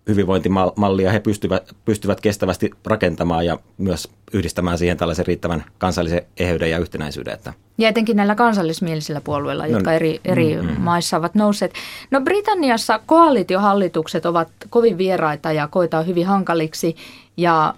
hyvinvointimallia 0.08 1.12
he 1.12 1.20
pystyvät, 1.20 1.76
pystyvät 1.84 2.20
kestävästi 2.20 2.70
rakentamaan 2.86 3.46
ja 3.46 3.58
myös 3.78 4.08
yhdistämään 4.32 4.78
siihen 4.78 4.96
tällaisen 4.96 5.26
riittävän 5.26 5.64
kansallisen 5.78 6.22
eheyden 6.38 6.70
ja 6.70 6.78
yhtenäisyyden. 6.78 7.34
Että. 7.34 7.52
Ja 7.78 7.88
etenkin 7.88 8.16
näillä 8.16 8.34
kansallismielisillä 8.34 9.20
puolueilla, 9.20 9.66
jotka 9.66 9.90
no, 9.90 9.96
eri, 9.96 10.20
eri 10.24 10.56
mm, 10.56 10.68
mm. 10.68 10.80
maissa 10.80 11.16
ovat 11.16 11.34
nousseet. 11.34 11.72
No 12.10 12.20
Britanniassa 12.20 13.00
koalitiohallitukset 13.06 14.26
ovat 14.26 14.48
kovin 14.70 14.98
vieraita 14.98 15.52
ja 15.52 15.68
koetaan 15.68 16.06
hyvin 16.06 16.26
hankaliksi 16.26 16.96
ja 17.36 17.74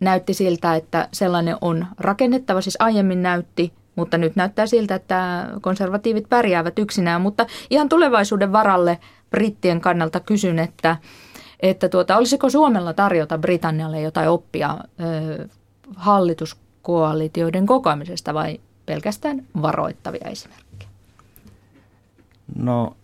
näytti 0.00 0.34
siltä, 0.34 0.74
että 0.74 1.08
sellainen 1.12 1.56
on 1.60 1.86
rakennettava, 1.98 2.60
siis 2.60 2.76
aiemmin 2.78 3.22
näytti, 3.22 3.72
mutta 3.96 4.18
nyt 4.18 4.36
näyttää 4.36 4.66
siltä, 4.66 4.94
että 4.94 5.48
konservatiivit 5.60 6.28
pärjäävät 6.28 6.78
yksinään. 6.78 7.20
Mutta 7.20 7.46
ihan 7.70 7.88
tulevaisuuden 7.88 8.52
varalle 8.52 8.98
brittien 9.30 9.80
kannalta 9.80 10.20
kysyn, 10.20 10.58
että, 10.58 10.96
että 11.68 11.88
tuota, 11.88 12.16
olisiko 12.16 12.50
Suomella 12.50 12.92
tarjota 12.92 13.38
Britannialle 13.38 14.00
jotain 14.00 14.28
oppia 14.28 14.78
ö, 15.00 15.48
hallituskoalitioiden 15.96 17.66
kokoamisesta 17.66 18.34
vai 18.34 18.60
pelkästään 18.86 19.42
varoittavia 19.62 20.28
esimerkkejä? 20.30 20.90
No, 22.56 22.96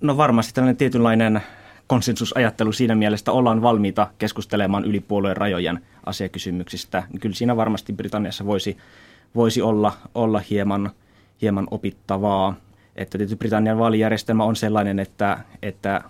no 0.00 0.16
varmasti 0.16 0.52
tällainen 0.52 0.76
tietynlainen 0.76 1.40
konsensusajattelu 1.86 2.72
siinä 2.72 2.94
mielessä, 2.94 3.32
ollaan 3.32 3.62
valmiita 3.62 4.10
keskustelemaan 4.18 4.84
yli 4.84 5.00
puolueen 5.00 5.36
rajojen 5.36 5.80
asiakysymyksistä. 6.06 7.02
Kyllä 7.20 7.34
siinä 7.34 7.56
varmasti 7.56 7.92
Britanniassa 7.92 8.46
voisi, 8.46 8.76
voisi 9.34 9.62
olla, 9.62 9.92
olla 10.14 10.42
hieman, 10.50 10.90
hieman 11.42 11.66
opittavaa. 11.70 12.54
Että 12.96 13.18
tietysti 13.18 13.36
Britannian 13.36 13.78
vaalijärjestelmä 13.78 14.44
on 14.44 14.56
sellainen, 14.56 14.98
että, 14.98 15.38
että 15.62 16.00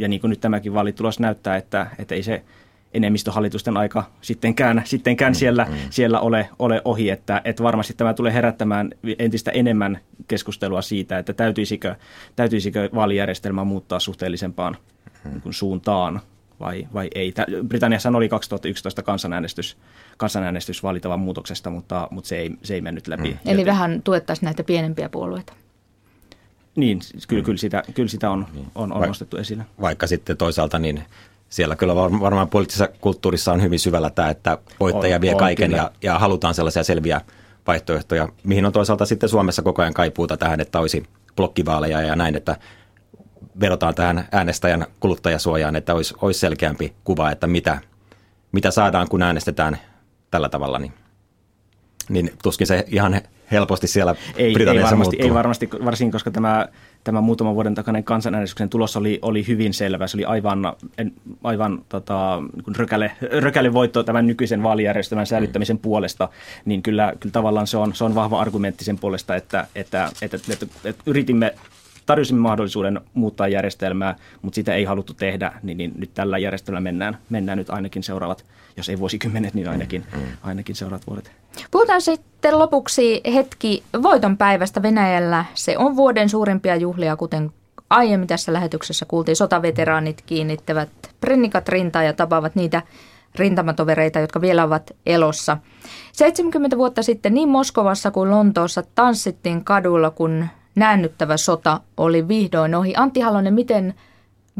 ja 0.00 0.08
niin 0.08 0.20
kuin 0.20 0.28
nyt 0.28 0.40
tämäkin 0.40 0.74
vaalitulos 0.74 1.20
näyttää, 1.20 1.56
että, 1.56 1.86
että 1.98 2.14
ei 2.14 2.22
se 2.22 2.42
enemmistöhallitusten 2.94 3.76
aika 3.76 4.04
sittenkään, 4.20 4.82
sittenkään 4.84 5.32
mm, 5.32 5.34
siellä, 5.34 5.66
mm. 5.70 5.76
siellä 5.90 6.20
ole, 6.20 6.50
ole 6.58 6.82
ohi, 6.84 7.10
että, 7.10 7.40
että 7.44 7.62
varmasti 7.62 7.94
tämä 7.94 8.14
tulee 8.14 8.32
herättämään 8.32 8.90
entistä 9.18 9.50
enemmän 9.50 9.98
keskustelua 10.28 10.82
siitä, 10.82 11.18
että 11.18 11.32
täytyisikö, 11.32 11.94
täytyisikö 12.36 12.88
vaalijärjestelmä 12.94 13.64
muuttaa 13.64 14.00
suhteellisempaan 14.00 14.76
niin 15.24 15.40
kuin 15.40 15.54
suuntaan 15.54 16.20
vai, 16.60 16.88
vai 16.94 17.08
ei. 17.14 17.34
Britanniassa 17.68 18.08
oli 18.08 18.28
2011 18.28 19.02
kansanäänestys, 19.02 19.76
kansanäänestys 20.16 20.82
valitavan 20.82 21.20
muutoksesta, 21.20 21.70
mutta, 21.70 22.08
mutta 22.10 22.28
se, 22.28 22.38
ei, 22.38 22.50
se 22.62 22.74
ei 22.74 22.80
mennyt 22.80 23.08
läpi. 23.08 23.30
Mm. 23.30 23.38
Eli 23.44 23.66
vähän 23.66 24.02
tuettaisiin 24.04 24.46
näitä 24.46 24.64
pienempiä 24.64 25.08
puolueita. 25.08 25.52
Niin, 26.80 27.00
kyllä, 27.28 27.42
mm. 27.42 27.44
kyllä, 27.44 27.58
sitä, 27.58 27.82
kyllä 27.94 28.08
sitä 28.08 28.30
on, 28.30 28.46
niin. 28.52 28.66
on, 28.74 28.92
on 28.92 29.08
nostettu 29.08 29.36
esille. 29.36 29.64
Vaikka 29.80 30.06
sitten 30.06 30.36
toisaalta 30.36 30.78
niin 30.78 31.02
siellä 31.48 31.76
kyllä 31.76 31.94
varmaan 31.96 32.48
poliittisessa 32.48 32.88
kulttuurissa 33.00 33.52
on 33.52 33.62
hyvin 33.62 33.78
syvällä 33.78 34.10
tämä, 34.10 34.28
että 34.28 34.58
voittaja 34.80 35.14
on, 35.16 35.20
vie 35.20 35.32
on, 35.32 35.38
kaiken 35.38 35.70
ja, 35.70 35.90
ja 36.02 36.18
halutaan 36.18 36.54
sellaisia 36.54 36.84
selviä 36.84 37.20
vaihtoehtoja, 37.66 38.28
mihin 38.44 38.66
on 38.66 38.72
toisaalta 38.72 39.06
sitten 39.06 39.28
Suomessa 39.28 39.62
koko 39.62 39.82
ajan 39.82 39.94
kaipuuta 39.94 40.36
tähän, 40.36 40.60
että 40.60 40.80
olisi 40.80 41.02
blokkivaaleja 41.36 42.00
ja 42.00 42.16
näin, 42.16 42.36
että 42.36 42.56
vedotaan 43.60 43.94
tähän 43.94 44.28
äänestäjän 44.32 44.86
kuluttajasuojaan, 45.00 45.76
että 45.76 45.94
olisi, 45.94 46.14
olisi 46.22 46.40
selkeämpi 46.40 46.92
kuva, 47.04 47.30
että 47.30 47.46
mitä, 47.46 47.78
mitä 48.52 48.70
saadaan, 48.70 49.08
kun 49.08 49.22
äänestetään 49.22 49.78
tällä 50.30 50.48
tavalla, 50.48 50.78
niin, 50.78 50.92
niin 52.08 52.32
tuskin 52.42 52.66
se 52.66 52.84
ihan 52.88 53.20
helposti 53.50 53.86
siellä 53.86 54.14
ei, 54.36 54.54
ei 54.70 54.82
varmasti, 54.82 55.16
ei 55.20 55.34
varmasti, 55.34 55.68
varsinkin 55.84 56.12
koska 56.12 56.30
tämä, 56.30 56.68
tämä 57.04 57.20
muutaman 57.20 57.54
vuoden 57.54 57.74
takainen 57.74 58.04
kansanäänestyksen 58.04 58.68
tulos 58.68 58.96
oli, 58.96 59.18
oli 59.22 59.46
hyvin 59.46 59.74
selvä. 59.74 60.06
Se 60.06 60.16
oli 60.16 60.24
aivan, 60.24 60.72
aivan 61.44 61.84
tota, 61.88 62.42
niin 62.54 62.76
rökäle, 62.76 63.12
rökäle 63.40 63.72
voitto 63.72 64.02
tämän 64.02 64.26
nykyisen 64.26 64.62
vaalijärjestelmän 64.62 65.26
säilyttämisen 65.26 65.76
mm. 65.76 65.80
puolesta, 65.80 66.28
niin 66.64 66.82
kyllä, 66.82 67.12
kyllä 67.20 67.32
tavallaan 67.32 67.66
se 67.66 67.76
on, 67.76 67.94
se 67.94 68.04
on 68.04 68.14
vahva 68.14 68.40
argumentti 68.40 68.84
sen 68.84 68.98
puolesta, 68.98 69.36
että, 69.36 69.66
että, 69.74 70.10
että, 70.22 70.36
että, 70.36 70.52
että, 70.52 70.66
että 70.84 71.02
yritimme 71.06 71.54
tarjosimme 72.06 72.40
mahdollisuuden 72.40 73.00
muuttaa 73.14 73.48
järjestelmää, 73.48 74.16
mutta 74.42 74.54
sitä 74.54 74.74
ei 74.74 74.84
haluttu 74.84 75.14
tehdä, 75.14 75.52
niin, 75.62 75.78
niin 75.78 75.92
nyt 75.96 76.10
tällä 76.14 76.38
järjestelmällä 76.38 76.82
mennään, 76.82 77.18
mennään 77.30 77.58
nyt 77.58 77.70
ainakin 77.70 78.02
seuraavat, 78.02 78.44
jos 78.80 78.88
ei 78.88 78.98
vuosikymmenet, 78.98 79.54
niin 79.54 79.68
ainakin, 79.68 80.04
mm. 80.16 80.22
ainakin 80.42 80.76
seuraavat 80.76 81.06
vuodet. 81.06 81.32
Puhutaan 81.70 82.02
sitten 82.02 82.58
lopuksi 82.58 83.20
hetki 83.34 83.82
voitonpäivästä 84.02 84.82
Venäjällä. 84.82 85.44
Se 85.54 85.78
on 85.78 85.96
vuoden 85.96 86.28
suurimpia 86.28 86.76
juhlia, 86.76 87.16
kuten 87.16 87.52
aiemmin 87.90 88.28
tässä 88.28 88.52
lähetyksessä 88.52 89.04
kuultiin. 89.04 89.36
Sotaveteraanit 89.36 90.22
kiinnittävät 90.26 90.88
prennikat 91.20 91.68
rintaa 91.68 92.02
ja 92.02 92.12
tapaavat 92.12 92.54
niitä 92.54 92.82
rintamatovereita, 93.34 94.18
jotka 94.18 94.40
vielä 94.40 94.64
ovat 94.64 94.90
elossa. 95.06 95.56
70 96.12 96.76
vuotta 96.76 97.02
sitten 97.02 97.34
niin 97.34 97.48
Moskovassa 97.48 98.10
kuin 98.10 98.30
Lontoossa 98.30 98.82
tanssittiin 98.94 99.64
kaduilla, 99.64 100.10
kun 100.10 100.46
näännyttävä 100.74 101.36
sota 101.36 101.80
oli 101.96 102.28
vihdoin 102.28 102.74
ohi. 102.74 102.94
Antti 102.96 103.20
Halonen, 103.20 103.54
miten 103.54 103.94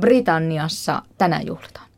Britanniassa 0.01 1.03
tänään 1.19 1.47
juhlitaan? 1.47 1.90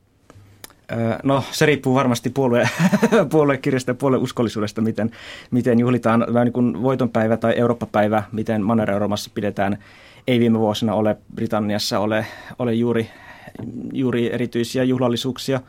No 1.22 1.44
se 1.50 1.66
riippuu 1.66 1.94
varmasti 1.94 2.30
puolue, 2.30 2.68
puoluekirjasta 3.30 3.90
ja 3.90 3.94
puolueuskollisuudesta, 3.94 4.80
miten, 4.80 5.10
miten 5.50 5.78
juhlitaan 5.80 6.26
vähän 6.32 6.44
niin 6.44 6.52
kuin 6.52 6.82
voitonpäivä 6.82 7.36
tai 7.36 7.54
Eurooppa-päivä, 7.56 8.22
miten 8.32 8.62
Manner-Euroopassa 8.62 9.30
pidetään. 9.34 9.78
Ei 10.26 10.40
viime 10.40 10.58
vuosina 10.58 10.94
ole 10.94 11.16
Britanniassa 11.34 11.98
ole, 11.98 12.26
ole 12.58 12.74
juuri, 12.74 13.10
juuri 13.92 14.32
erityisiä 14.32 14.84
juhlallisuuksia, 14.84 15.60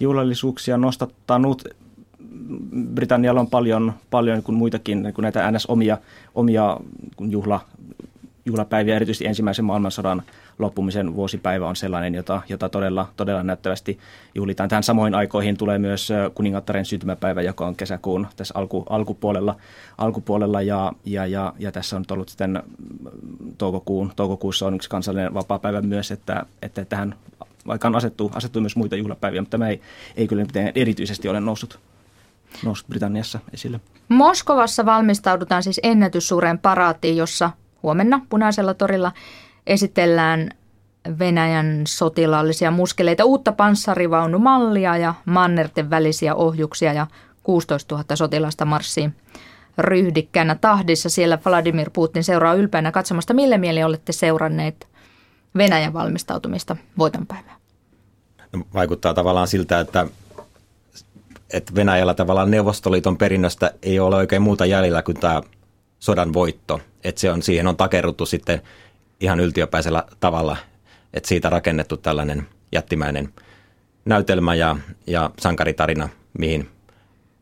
juhlallisuuksia 0.00 0.76
nostattanut. 0.76 1.64
Britannialla 2.94 3.40
on 3.40 3.50
paljon, 3.50 3.92
paljon 4.10 4.42
kuin 4.42 4.56
muitakin 4.56 5.12
kuin 5.14 5.22
näitä 5.22 5.50
ns. 5.50 5.66
omia, 5.66 5.98
omia 6.34 6.76
juhla, 7.20 7.60
juhlapäiviä, 8.44 8.96
erityisesti 8.96 9.26
ensimmäisen 9.26 9.64
maailmansodan 9.64 10.22
loppumisen 10.58 11.14
vuosipäivä 11.14 11.68
on 11.68 11.76
sellainen, 11.76 12.14
jota, 12.14 12.42
jota 12.48 12.68
todella, 12.68 13.08
todella 13.16 13.42
näyttävästi 13.42 13.98
juhlitaan. 14.34 14.68
Tähän 14.68 14.82
samoin 14.82 15.14
aikoihin 15.14 15.56
tulee 15.56 15.78
myös 15.78 16.08
kuningattaren 16.34 16.84
syntymäpäivä, 16.84 17.42
joka 17.42 17.66
on 17.66 17.76
kesäkuun 17.76 18.26
tässä 18.36 18.54
alku, 18.56 18.84
alkupuolella, 18.90 19.56
alkupuolella 19.98 20.62
ja, 20.62 20.92
ja, 21.04 21.26
ja, 21.26 21.52
ja, 21.58 21.72
tässä 21.72 21.96
on 21.96 22.04
ollut 22.10 22.28
sitten 22.28 22.62
toukokuun, 23.58 24.12
toukokuussa 24.16 24.66
on 24.66 24.74
yksi 24.74 24.90
kansallinen 24.90 25.34
vapaa-päivä 25.34 25.80
myös, 25.80 26.10
että, 26.10 26.46
että 26.62 26.84
tähän 26.84 27.14
vaikka 27.66 27.92
asettuu, 27.94 28.30
asettuu 28.34 28.62
myös 28.62 28.76
muita 28.76 28.96
juhlapäiviä, 28.96 29.42
mutta 29.42 29.50
tämä 29.50 29.68
ei, 29.68 29.80
ei 30.16 30.28
kyllä 30.28 30.44
erityisesti 30.74 31.28
ole 31.28 31.40
noussut 31.40 31.80
noussut 32.64 32.88
Britanniassa 32.88 33.38
esille. 33.52 33.80
Moskovassa 34.08 34.86
valmistaudutaan 34.86 35.62
siis 35.62 35.80
ennätyssuureen 35.82 36.58
paraattiin, 36.58 37.16
jossa 37.16 37.50
huomenna 37.82 38.20
punaisella 38.28 38.74
torilla 38.74 39.12
esitellään 39.66 40.48
Venäjän 41.18 41.82
sotilaallisia 41.86 42.70
muskeleita, 42.70 43.24
uutta 43.24 43.52
panssarivaunumallia 43.52 44.96
ja 44.96 45.14
mannerten 45.24 45.90
välisiä 45.90 46.34
ohjuksia 46.34 46.92
ja 46.92 47.06
16 47.42 47.94
000 47.94 48.16
sotilasta 48.16 48.64
marssii 48.64 49.10
ryhdikkäänä 49.78 50.54
tahdissa. 50.54 51.08
Siellä 51.08 51.38
Vladimir 51.46 51.90
Putin 51.90 52.24
seuraa 52.24 52.54
ylpeänä 52.54 52.92
katsomasta. 52.92 53.34
Mille 53.34 53.58
mieli 53.58 53.82
olette 53.84 54.12
seuranneet 54.12 54.88
Venäjän 55.56 55.92
valmistautumista 55.92 56.76
voitonpäivään? 56.98 57.56
No, 58.52 58.64
vaikuttaa 58.74 59.14
tavallaan 59.14 59.48
siltä, 59.48 59.80
että, 59.80 60.06
että 61.52 61.74
Venäjällä 61.74 62.14
tavallaan 62.14 62.50
Neuvostoliiton 62.50 63.16
perinnöstä 63.16 63.74
ei 63.82 64.00
ole 64.00 64.16
oikein 64.16 64.42
muuta 64.42 64.66
jäljellä 64.66 65.02
kuin 65.02 65.20
tämä 65.20 65.42
sodan 66.02 66.32
voitto. 66.32 66.80
Että 67.04 67.20
se 67.20 67.30
on, 67.30 67.42
siihen 67.42 67.66
on 67.66 67.76
takerruttu 67.76 68.26
sitten 68.26 68.62
ihan 69.20 69.40
yltiöpäisellä 69.40 70.04
tavalla, 70.20 70.56
että 71.14 71.28
siitä 71.28 71.50
rakennettu 71.50 71.96
tällainen 71.96 72.46
jättimäinen 72.72 73.32
näytelmä 74.04 74.54
ja, 74.54 74.76
ja 75.06 75.30
sankaritarina, 75.38 76.08
mihin 76.38 76.70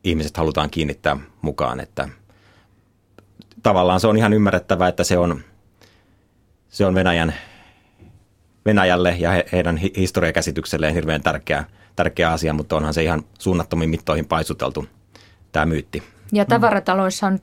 ihmiset 0.05 0.37
halutaan 0.37 0.71
kiinnittää 0.71 1.17
mukaan. 1.43 1.81
Että 1.81 2.09
tavallaan 3.63 4.01
se 4.01 4.07
on 4.07 4.17
ihan 4.17 4.33
ymmärrettävää, 4.33 4.89
että 4.89 5.05
se 5.05 5.19
on, 5.19 5.41
se 6.69 6.87
on 6.87 6.95
Venäjän, 6.95 7.35
Venäjälle 8.67 9.17
ja 9.19 9.31
he, 9.31 9.45
heidän 9.53 9.77
historiakäsitykselleen 9.77 10.95
hirveän 10.95 11.23
tärkeä, 11.23 11.65
tärkeä 11.97 12.33
asia, 12.33 12.53
mutta 12.53 12.77
onhan 12.77 12.95
se 12.95 13.03
ihan 13.03 13.23
suunnattomiin 13.39 13.91
mittoihin 13.91 14.27
paisuteltu 14.27 14.87
tämä 15.53 15.67
myytti. 15.67 16.03
Ja 16.33 16.45
tavarataloissa 16.45 17.27
on 17.27 17.39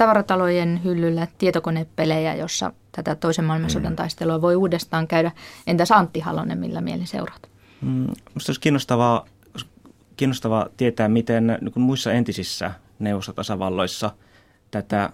tavaratalojen 0.00 0.80
hyllyllä 0.84 1.26
tietokonepelejä, 1.38 2.34
jossa 2.34 2.72
tätä 2.92 3.14
toisen 3.14 3.44
maailmansodan 3.44 3.92
mm. 3.92 3.96
taistelua 3.96 4.40
voi 4.40 4.56
uudestaan 4.56 5.06
käydä. 5.06 5.32
Entäs 5.66 5.92
Antti 5.92 6.20
Halonen, 6.20 6.58
millä 6.58 6.80
mielin 6.80 7.06
seuraat? 7.06 7.48
Mm, 7.80 7.88
Minusta 7.88 8.50
olisi 8.50 8.60
kiinnostavaa, 8.60 9.26
kiinnostavaa 10.16 10.66
tietää, 10.76 11.08
miten 11.08 11.58
niin 11.60 11.72
kuin 11.72 11.84
muissa 11.84 12.12
entisissä 12.12 12.70
neuvostotasavalloissa 12.98 14.10
tätä, 14.70 15.10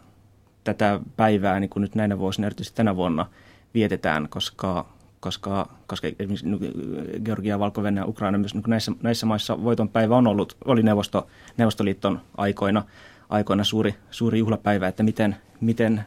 tätä 0.65 1.01
päivää 1.17 1.61
niin 1.61 1.71
kuin 1.71 1.81
nyt 1.81 1.95
näinä 1.95 2.19
vuosina, 2.19 2.47
erityisesti 2.47 2.77
tänä 2.77 2.97
vuonna, 2.97 3.27
vietetään, 3.75 4.29
koska, 4.29 4.87
koska, 5.21 5.69
koska 5.87 6.09
esimerkiksi 6.09 6.49
niin 6.49 7.25
Georgia, 7.25 7.59
valko 7.59 7.83
ja 7.97 8.07
Ukraina 8.07 8.39
myös 8.39 8.55
niin 8.55 8.65
näissä, 8.67 8.93
näissä 9.03 9.27
maissa 9.27 9.65
voitonpäivä 9.65 10.17
on 10.17 10.27
ollut, 10.27 10.57
oli 10.65 10.83
neuvosto, 10.83 11.27
Neuvostoliiton 11.57 12.21
aikoina, 12.37 12.85
aikoina 13.29 13.65
suuri, 13.65 13.95
suuri 14.11 14.39
juhlapäivä, 14.39 14.89
että 14.89 15.03
miten, 15.03 15.37
miten 15.61 16.05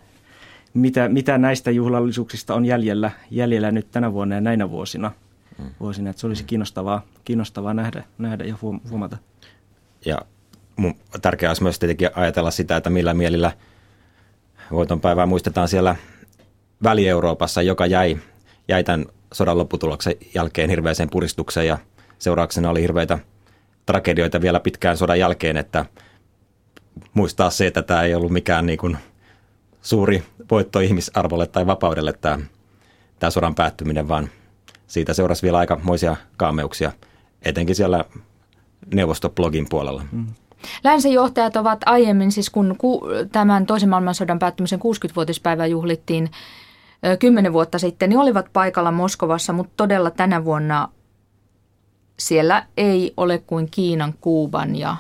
mitä, 0.73 1.09
mitä 1.09 1.37
näistä 1.37 1.71
juhlallisuuksista 1.71 2.55
on 2.55 2.65
jäljellä, 2.65 3.11
jäljellä 3.31 3.71
nyt 3.71 3.91
tänä 3.91 4.13
vuonna 4.13 4.35
ja 4.35 4.41
näinä 4.41 4.69
vuosina. 4.69 5.11
Mm. 5.57 5.65
vuosina 5.79 6.09
että 6.09 6.19
se 6.19 6.27
olisi 6.27 6.43
kiinnostavaa, 6.43 7.05
kiinnostavaa 7.25 7.73
nähdä, 7.73 8.03
nähdä 8.17 8.43
ja 8.43 8.55
huomata. 8.89 9.17
Ja 10.05 10.17
mun, 10.75 10.95
tärkeää 11.21 11.49
olisi 11.49 11.63
myös 11.63 11.79
tietenkin 11.79 12.09
ajatella 12.15 12.51
sitä, 12.51 12.77
että 12.77 12.89
millä 12.89 13.13
mielillä 13.13 13.51
voitonpäivää 14.71 15.25
muistetaan 15.25 15.67
siellä 15.67 15.95
Väli-Euroopassa, 16.83 17.61
joka 17.61 17.85
jäi, 17.85 18.17
jäi 18.67 18.83
tämän 18.83 19.05
sodan 19.33 19.57
lopputuloksen 19.57 20.15
jälkeen 20.35 20.69
hirveäseen 20.69 21.09
puristukseen 21.09 21.67
ja 21.67 21.77
seurauksena 22.19 22.69
oli 22.69 22.81
hirveitä 22.81 23.19
tragedioita 23.85 24.41
vielä 24.41 24.59
pitkään 24.59 24.97
sodan 24.97 25.19
jälkeen, 25.19 25.57
että 25.57 25.85
muistaa 27.13 27.49
se, 27.49 27.67
että 27.67 27.81
tämä 27.81 28.03
ei 28.03 28.15
ollut 28.15 28.31
mikään 28.31 28.65
niin 28.65 28.79
kuin 28.79 28.97
suuri 29.81 30.23
voitto 30.51 30.79
ihmisarvolle 30.79 31.47
tai 31.47 31.67
vapaudelle 31.67 32.13
tämä, 32.13 32.39
tämä 33.19 33.31
sodan 33.31 33.55
päättyminen, 33.55 34.07
vaan 34.07 34.29
siitä 34.87 35.13
seurasi 35.13 35.43
vielä 35.43 35.57
aikamoisia 35.57 36.15
kaameuksia, 36.37 36.91
etenkin 37.41 37.75
siellä 37.75 38.05
neuvostoblogin 38.93 39.69
puolella. 39.69 40.03
Mm. 40.11 40.27
Länsijohtajat 40.83 41.55
ovat 41.55 41.79
aiemmin, 41.85 42.31
siis 42.31 42.49
kun 42.49 42.75
tämän 43.31 43.65
toisen 43.65 43.89
maailmansodan 43.89 44.39
päättymisen 44.39 44.79
60-vuotispäivää 44.79 45.65
juhlittiin 45.65 46.31
kymmenen 47.19 47.53
vuotta 47.53 47.79
sitten, 47.79 48.09
niin 48.09 48.19
olivat 48.19 48.45
paikalla 48.53 48.91
Moskovassa, 48.91 49.53
mutta 49.53 49.73
todella 49.77 50.11
tänä 50.11 50.45
vuonna 50.45 50.89
siellä 52.19 52.65
ei 52.77 53.13
ole 53.17 53.37
kuin 53.37 53.67
Kiinan, 53.71 54.13
Kuuban 54.21 54.75
ja 54.75 54.97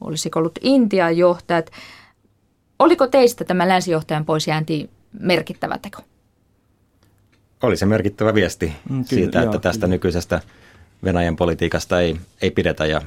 olisiko 0.00 0.38
ollut 0.38 0.58
Intian 0.60 1.16
johtajat. 1.16 1.70
Oliko 2.78 3.06
teistä 3.06 3.44
tämä 3.44 3.68
länsijohtajan 3.68 4.24
poisjäänti 4.24 4.90
merkittävä 5.20 5.78
teko? 5.78 6.02
Oli 7.62 7.76
se 7.76 7.86
merkittävä 7.86 8.34
viesti 8.34 8.66
mm, 8.66 8.74
kyllä, 8.88 9.04
siitä, 9.04 9.42
että 9.42 9.54
joo, 9.54 9.60
tästä 9.60 9.80
kyllä. 9.80 9.94
nykyisestä 9.94 10.40
Venäjän 11.04 11.36
politiikasta 11.36 12.00
ei, 12.00 12.16
ei 12.42 12.50
pidetä 12.50 12.86
ja 12.86 13.02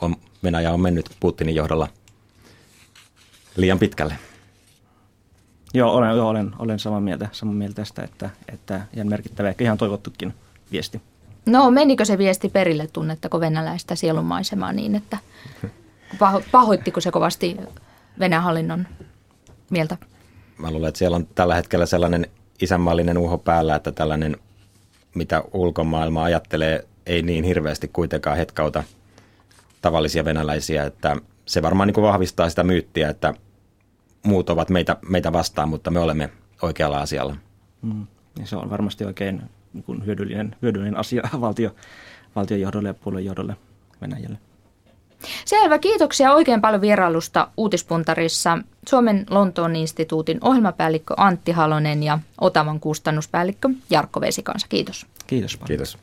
on, 0.00 0.16
Venäjä 0.44 0.72
on 0.72 0.80
mennyt 0.80 1.10
Putinin 1.20 1.54
johdolla 1.54 1.88
liian 3.56 3.78
pitkälle. 3.78 4.14
Joo, 5.74 5.94
olen, 5.94 6.16
joo, 6.16 6.28
olen, 6.28 6.52
olen 6.58 6.78
samaa 6.78 7.00
mieltä, 7.00 7.28
samaa 7.32 7.54
mieltä 7.54 7.74
tästä, 7.74 8.02
että, 8.02 8.30
että 8.52 8.80
ihan 8.94 9.08
merkittävä 9.08 9.48
ja 9.48 9.54
ihan 9.60 9.78
toivottukin 9.78 10.34
viesti. 10.72 11.00
No 11.46 11.70
menikö 11.70 12.04
se 12.04 12.18
viesti 12.18 12.48
perille, 12.48 12.86
tunnettako 12.92 13.40
venäläistä 13.40 13.94
sielunmaisemaa 13.94 14.72
niin, 14.72 14.94
että 14.94 15.18
paho, 16.18 16.42
pahoittiko 16.52 17.00
se 17.00 17.10
kovasti 17.10 17.56
Venäjän 18.18 18.42
hallinnon 18.42 18.86
mieltä? 19.70 19.96
Mä 20.58 20.70
luulen, 20.70 20.88
että 20.88 20.98
siellä 20.98 21.16
on 21.16 21.26
tällä 21.26 21.54
hetkellä 21.54 21.86
sellainen 21.86 22.26
isänmaallinen 22.62 23.18
uho 23.18 23.38
päällä, 23.38 23.74
että 23.74 23.92
tällainen, 23.92 24.36
mitä 25.14 25.42
ulkomaailma 25.52 26.24
ajattelee, 26.24 26.84
ei 27.06 27.22
niin 27.22 27.44
hirveästi 27.44 27.88
kuitenkaan 27.88 28.36
hetkauta 28.36 28.84
tavallisia 29.80 30.24
venäläisiä, 30.24 30.84
että 30.84 31.16
se 31.46 31.62
varmaan 31.62 31.86
niin 31.86 31.94
kuin 31.94 32.04
vahvistaa 32.04 32.48
sitä 32.48 32.64
myyttiä, 32.64 33.08
että 33.08 33.34
muut 34.22 34.50
ovat 34.50 34.70
meitä, 34.70 34.96
meitä 35.08 35.32
vastaan, 35.32 35.68
mutta 35.68 35.90
me 35.90 36.00
olemme 36.00 36.30
oikealla 36.62 37.00
asialla. 37.00 37.36
Mm. 37.82 38.06
Ja 38.38 38.46
se 38.46 38.56
on 38.56 38.70
varmasti 38.70 39.04
oikein 39.04 39.42
niin 39.72 39.84
kuin 39.84 40.06
hyödyllinen, 40.06 40.56
hyödyllinen 40.62 40.96
asia 40.96 41.22
valtio, 41.40 41.74
valtiojohdolle 42.36 42.88
ja 42.88 42.94
puoluejohdolle 42.94 43.56
Venäjälle. 44.00 44.38
Selvä, 45.44 45.78
kiitoksia 45.78 46.32
oikein 46.34 46.60
paljon 46.60 46.80
vierailusta 46.80 47.48
Uutispuntarissa. 47.56 48.58
Suomen 48.88 49.26
Lontoon 49.30 49.76
instituutin 49.76 50.38
ohjelmapäällikkö 50.40 51.14
Antti 51.16 51.52
Halonen 51.52 52.02
ja 52.02 52.18
Otavan 52.40 52.80
kustannuspäällikkö 52.80 53.68
Jarkko 53.90 54.20
Vesikansa. 54.20 54.66
Kiitos. 54.68 55.06
Kiitos 55.26 55.56
paljon. 55.56 55.66
Kiitos. 55.66 55.98